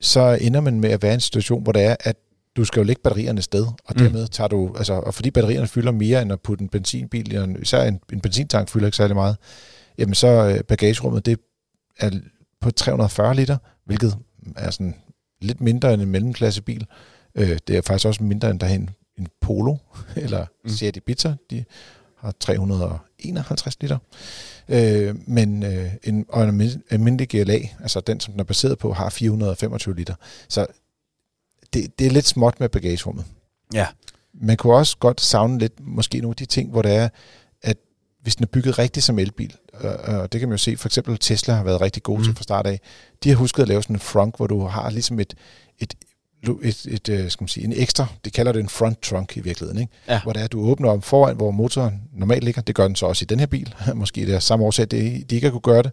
Så 0.00 0.38
ender 0.40 0.60
man 0.60 0.80
med 0.80 0.90
at 0.90 1.02
være 1.02 1.12
i 1.12 1.14
en 1.14 1.20
situation, 1.20 1.62
hvor 1.62 1.72
det 1.72 1.82
er, 1.82 1.96
at 2.00 2.16
du 2.56 2.64
skal 2.64 2.80
jo 2.80 2.84
lægge 2.84 3.02
batterierne 3.04 3.42
sted, 3.42 3.66
og 3.66 3.94
mm. 3.96 4.02
dermed 4.02 4.28
tager 4.28 4.48
du, 4.48 4.74
altså, 4.76 4.92
og 4.92 5.14
fordi 5.14 5.30
batterierne 5.30 5.66
fylder 5.66 5.92
mere 5.92 6.22
end 6.22 6.32
at 6.32 6.40
putte 6.40 6.62
en 6.62 6.68
benzinbil, 6.68 7.56
især 7.62 7.82
en, 7.82 8.00
en 8.12 8.20
benzintank 8.20 8.68
fylder 8.68 8.86
ikke 8.86 8.96
særlig 8.96 9.16
meget, 9.16 9.36
jamen 9.98 10.14
så 10.14 10.28
øh, 10.28 10.64
bagagerummet, 10.64 11.26
det 11.26 11.40
er 12.00 12.10
på 12.60 12.70
340 12.70 13.34
liter, 13.34 13.58
hvilket 13.84 14.18
er 14.56 14.70
sådan 14.70 14.94
lidt 15.40 15.60
mindre 15.60 15.94
end 15.94 16.02
en 16.02 16.08
mellemklassebil. 16.08 16.86
Øh, 17.34 17.58
det 17.66 17.76
er 17.76 17.82
faktisk 17.82 18.06
også 18.06 18.22
mindre 18.22 18.50
end 18.50 18.60
derhen 18.60 18.90
en 19.18 19.28
Polo, 19.40 19.76
eller 20.16 20.46
mm. 20.64 20.70
Seat 20.70 20.96
Ibiza, 20.96 21.34
de 21.50 21.64
har 22.18 22.34
351 22.40 23.76
liter. 23.80 23.98
Øh, 24.68 25.14
men 25.26 25.62
øh, 25.62 25.92
en, 26.02 26.26
og 26.28 26.44
en 26.44 26.70
almindelig 26.90 27.28
GLA, 27.28 27.58
altså 27.80 28.00
den, 28.00 28.20
som 28.20 28.32
den 28.32 28.40
er 28.40 28.44
baseret 28.44 28.78
på, 28.78 28.92
har 28.92 29.10
425 29.10 29.96
liter. 29.96 30.14
Så 30.48 30.66
det, 31.72 31.98
det 31.98 32.06
er 32.06 32.10
lidt 32.10 32.26
småt 32.26 32.60
med 32.60 32.68
bagagerummet. 32.68 33.24
Ja. 33.74 33.86
Man 34.34 34.56
kunne 34.56 34.74
også 34.74 34.96
godt 34.98 35.20
savne 35.20 35.58
lidt, 35.58 35.80
måske 35.80 36.18
nogle 36.18 36.32
af 36.32 36.36
de 36.36 36.46
ting, 36.46 36.70
hvor 36.70 36.82
det 36.82 36.92
er, 36.92 37.08
hvis 38.22 38.36
den 38.36 38.44
er 38.44 38.48
bygget 38.48 38.78
rigtigt 38.78 39.04
som 39.04 39.18
elbil, 39.18 39.56
og 40.04 40.32
det 40.32 40.40
kan 40.40 40.48
man 40.48 40.54
jo 40.54 40.58
se, 40.58 40.76
for 40.76 40.88
eksempel 40.88 41.18
Tesla 41.18 41.54
har 41.54 41.64
været 41.64 41.80
rigtig 41.80 42.02
gode 42.02 42.18
mm. 42.18 42.24
til 42.24 42.34
fra 42.34 42.42
start 42.42 42.66
af, 42.66 42.80
de 43.24 43.28
har 43.28 43.36
husket 43.36 43.62
at 43.62 43.68
lave 43.68 43.82
sådan 43.82 43.96
en 43.96 44.00
front, 44.00 44.36
hvor 44.36 44.46
du 44.46 44.66
har 44.66 44.90
ligesom 44.90 45.20
et, 45.20 45.34
et 45.78 45.94
et, 46.42 46.56
et, 46.62 46.86
et, 46.86 47.08
øh, 47.08 47.30
skal 47.30 47.42
man 47.42 47.48
sige, 47.48 47.64
en 47.64 47.72
ekstra, 47.76 48.06
de 48.24 48.30
kalder 48.30 48.52
det 48.52 48.60
en 48.60 48.68
front 48.68 49.02
trunk 49.02 49.36
i 49.36 49.40
virkeligheden, 49.40 49.80
ikke? 49.80 49.92
Ja. 50.08 50.22
hvor 50.22 50.32
det 50.32 50.42
er, 50.42 50.46
du 50.46 50.60
åbner 50.60 50.90
om 50.90 51.02
foran, 51.02 51.36
hvor 51.36 51.50
motoren 51.50 52.02
normalt 52.12 52.44
ligger. 52.44 52.62
Det 52.62 52.74
gør 52.74 52.86
den 52.86 52.96
så 52.96 53.06
også 53.06 53.22
i 53.22 53.26
den 53.26 53.40
her 53.40 53.46
bil. 53.46 53.74
Måske 53.94 54.26
det 54.26 54.34
er 54.34 54.38
samme 54.38 54.64
årsag, 54.64 54.86
det, 54.90 55.30
de 55.30 55.34
ikke 55.34 55.46
har 55.46 55.50
kunne 55.50 55.60
gøre 55.60 55.82
det. 55.82 55.92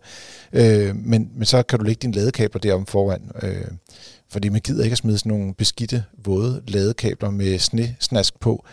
Øh, 0.53 0.95
men, 0.95 1.31
men 1.35 1.45
så 1.45 1.63
kan 1.63 1.79
du 1.79 1.85
lægge 1.85 1.99
dine 1.99 2.13
ladekabler 2.13 2.59
derom 2.59 2.85
foran. 2.85 3.31
Øh, 3.43 3.65
fordi 4.29 4.49
man 4.49 4.61
gider 4.61 4.83
ikke 4.83 4.93
at 4.93 4.97
smide 4.97 5.17
sådan 5.17 5.29
nogle 5.29 5.53
beskidte, 5.53 6.03
våde 6.25 6.61
ladekabler 6.67 7.29
med 7.29 7.59
snesnask 7.59 8.39
på 8.39 8.65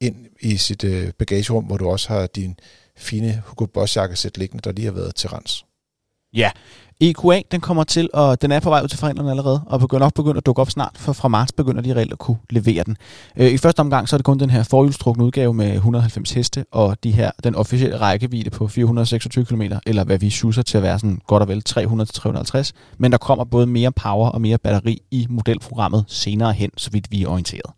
ind 0.00 0.16
i 0.40 0.56
sit 0.56 0.84
øh, 0.84 1.12
bagagerum, 1.18 1.64
hvor 1.64 1.76
du 1.76 1.88
også 1.88 2.08
har 2.08 2.26
din 2.26 2.56
fine 2.96 3.42
Hugo 3.46 3.66
Boss 3.66 3.96
jakkesæt 3.96 4.38
liggende, 4.38 4.62
der 4.62 4.72
lige 4.72 4.84
har 4.84 4.92
været 4.92 5.14
til 5.14 5.28
rens. 5.28 5.64
Ja, 6.34 6.50
EQA, 7.00 7.40
den 7.50 7.60
kommer 7.60 7.84
til, 7.84 8.10
og 8.12 8.42
den 8.42 8.52
er 8.52 8.60
på 8.60 8.68
vej 8.70 8.82
ud 8.82 8.88
til 8.88 8.98
forhandlerne 8.98 9.30
allerede, 9.30 9.62
og 9.66 9.80
begynder 9.80 10.04
nok 10.04 10.14
begynder 10.14 10.36
at 10.36 10.46
dukke 10.46 10.62
op 10.62 10.70
snart, 10.70 10.92
for 10.94 11.12
fra 11.12 11.28
marts 11.28 11.52
begynder 11.52 11.82
de 11.82 11.94
reelt 11.94 12.12
at 12.12 12.18
kunne 12.18 12.36
levere 12.50 12.84
den. 12.84 12.96
Øh, 13.36 13.52
I 13.52 13.58
første 13.58 13.80
omgang, 13.80 14.08
så 14.08 14.16
er 14.16 14.18
det 14.18 14.24
kun 14.24 14.38
den 14.38 14.50
her 14.50 14.62
forhjulstrukne 14.62 15.24
udgave 15.24 15.54
med 15.54 15.72
190 15.74 16.30
heste, 16.30 16.64
og 16.72 16.96
de 17.04 17.10
her, 17.10 17.30
den 17.44 17.54
officielle 17.54 17.96
rækkevidde 17.96 18.50
på 18.50 18.68
426 18.68 19.44
km, 19.44 19.62
eller 19.86 20.04
hvad 20.04 20.18
vi 20.18 20.30
suser 20.30 20.62
til 20.62 20.76
at 20.76 20.82
være 20.82 20.98
sådan 20.98 21.20
godt 21.26 21.42
og 21.42 21.48
vel 21.48 21.62
300-350, 21.68 22.70
men 22.98 23.12
der 23.12 23.18
kommer 23.18 23.44
både 23.44 23.66
mere 23.66 23.92
power 23.92 24.28
og 24.28 24.40
mere 24.40 24.58
batteri 24.58 25.02
i 25.10 25.26
modelprogrammet 25.30 26.04
senere 26.08 26.52
hen, 26.52 26.70
så 26.76 26.90
vidt 26.90 27.10
vi 27.10 27.22
er 27.22 27.28
orienteret. 27.28 27.72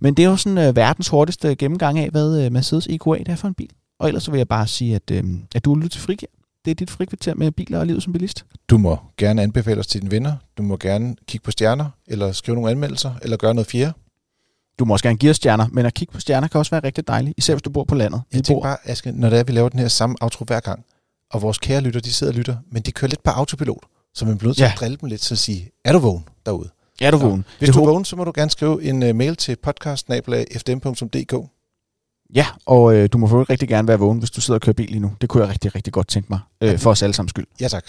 Men 0.00 0.14
det 0.14 0.24
er 0.24 0.28
jo 0.28 0.36
sådan 0.36 0.68
uh, 0.68 0.76
verdens 0.76 1.08
hurtigste 1.08 1.54
gennemgang 1.54 1.98
af, 1.98 2.10
hvad 2.10 2.46
uh, 2.46 2.52
Mercedes 2.52 2.86
EQA 2.86 3.18
det 3.18 3.28
er 3.28 3.36
for 3.36 3.48
en 3.48 3.54
bil. 3.54 3.70
Og 4.00 4.08
ellers 4.08 4.22
så 4.22 4.30
vil 4.30 4.38
jeg 4.38 4.48
bare 4.48 4.66
sige, 4.66 4.94
at, 4.94 5.10
uh, 5.24 5.30
at 5.54 5.64
du 5.64 5.72
er 5.72 5.76
lyttet 5.76 5.92
til 5.92 6.00
Frigir 6.00 6.26
Det 6.64 6.70
er 6.70 6.74
dit 6.74 6.90
frikvarter 6.90 7.34
med 7.34 7.50
biler 7.50 7.78
og 7.78 7.86
livet 7.86 8.02
som 8.02 8.12
bilist. 8.12 8.44
Du 8.68 8.78
må 8.78 8.98
gerne 9.16 9.42
anbefale 9.42 9.80
os 9.80 9.86
til 9.86 10.00
dine 10.00 10.10
venner. 10.10 10.36
Du 10.58 10.62
må 10.62 10.76
gerne 10.76 11.16
kigge 11.26 11.44
på 11.44 11.50
stjerner, 11.50 11.86
eller 12.06 12.32
skrive 12.32 12.54
nogle 12.54 12.70
anmeldelser, 12.70 13.14
eller 13.22 13.36
gøre 13.36 13.54
noget 13.54 13.66
fjerde. 13.66 13.92
Du 14.78 14.84
må 14.84 14.94
også 14.94 15.02
gerne 15.02 15.18
give 15.18 15.30
os 15.30 15.36
stjerner, 15.36 15.66
men 15.72 15.86
at 15.86 15.94
kigge 15.94 16.12
på 16.12 16.20
stjerner 16.20 16.48
kan 16.48 16.58
også 16.58 16.70
være 16.70 16.84
rigtig 16.84 17.08
dejligt, 17.08 17.34
især 17.38 17.54
hvis 17.54 17.62
du 17.62 17.70
bor 17.70 17.84
på 17.84 17.94
landet. 17.94 18.22
Jeg 18.32 18.44
tænker 18.44 18.62
bare, 18.62 18.76
Aske, 18.84 19.12
når 19.12 19.30
det 19.30 19.38
er, 19.38 19.44
vi 19.44 19.52
laver 19.52 19.68
den 19.68 19.80
her 19.80 19.88
samme 19.88 20.16
outro 20.20 20.44
hver 20.44 20.60
gang, 20.60 20.84
og 21.30 21.42
vores 21.42 21.58
kære 21.58 21.80
lytter, 21.80 22.00
de 22.00 22.12
sidder 22.12 22.32
og 22.32 22.36
lytter, 22.36 22.56
men 22.72 22.82
de 22.82 22.92
kører 22.92 23.08
lidt 23.08 23.22
på 23.22 23.30
autopilot, 23.30 23.84
så 24.14 24.24
man 24.24 24.38
bliver 24.38 24.48
nødt 24.48 24.56
til 24.56 24.62
Ja. 24.64 24.72
at 24.72 24.78
drille 24.80 24.96
dem 24.96 25.08
lidt 25.08 25.20
til 25.20 25.34
at 25.34 25.38
sige, 25.38 25.70
er 25.84 25.92
du 25.92 25.98
vågen 25.98 26.24
derude? 26.46 26.68
er 27.00 27.10
du 27.10 27.16
vågen? 27.16 27.44
Hvis 27.58 27.68
Det 27.68 27.74
du 27.74 27.80
er 27.82 27.86
vågen, 27.86 28.04
så 28.04 28.16
må 28.16 28.24
du 28.24 28.32
gerne 28.34 28.50
skrive 28.50 28.82
en 28.84 29.02
uh, 29.02 29.16
mail 29.16 29.36
til 29.36 29.56
podcast.fdm.dk. 29.62 31.34
Ja, 32.34 32.46
og 32.66 32.96
øh, 32.96 33.08
du 33.12 33.18
må 33.18 33.26
for 33.26 33.50
rigtig 33.50 33.68
gerne 33.68 33.88
være 33.88 33.98
vågen, 33.98 34.18
hvis 34.18 34.30
du 34.30 34.40
sidder 34.40 34.58
og 34.58 34.62
kører 34.62 34.74
bil 34.74 34.88
lige 34.88 35.00
nu. 35.00 35.12
Det 35.20 35.28
kunne 35.28 35.42
jeg 35.42 35.50
rigtig, 35.50 35.74
rigtig 35.74 35.92
godt 35.92 36.08
tænke 36.08 36.26
mig, 36.30 36.40
øh, 36.60 36.78
for 36.78 36.90
os 36.90 37.02
alle 37.02 37.14
sammen 37.14 37.28
skyld. 37.28 37.46
Ja 37.60 37.68
tak. 37.68 37.84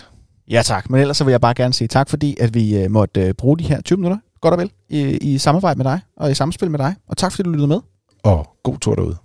Ja 0.49 0.61
tak, 0.61 0.89
men 0.89 1.01
ellers 1.01 1.17
så 1.17 1.23
vil 1.23 1.31
jeg 1.31 1.41
bare 1.41 1.53
gerne 1.53 1.73
sige 1.73 1.87
tak, 1.87 2.09
fordi 2.09 2.37
at 2.39 2.53
vi 2.53 2.77
øh, 2.77 2.91
måtte 2.91 3.21
øh, 3.21 3.33
bruge 3.33 3.57
de 3.57 3.63
her 3.63 3.81
20 3.81 3.97
minutter, 3.97 4.17
godt 4.41 4.53
og 4.53 4.59
vel, 4.59 4.71
i, 4.89 5.01
i 5.17 5.37
samarbejde 5.37 5.77
med 5.77 5.85
dig, 5.85 5.99
og 6.17 6.31
i 6.31 6.33
samspil 6.33 6.71
med 6.71 6.79
dig. 6.79 6.95
Og 7.07 7.17
tak 7.17 7.31
fordi 7.31 7.43
du 7.43 7.49
lyttede 7.49 7.67
med. 7.67 7.79
Og 8.23 8.49
god 8.63 8.77
tur 8.77 8.95
derude. 8.95 9.15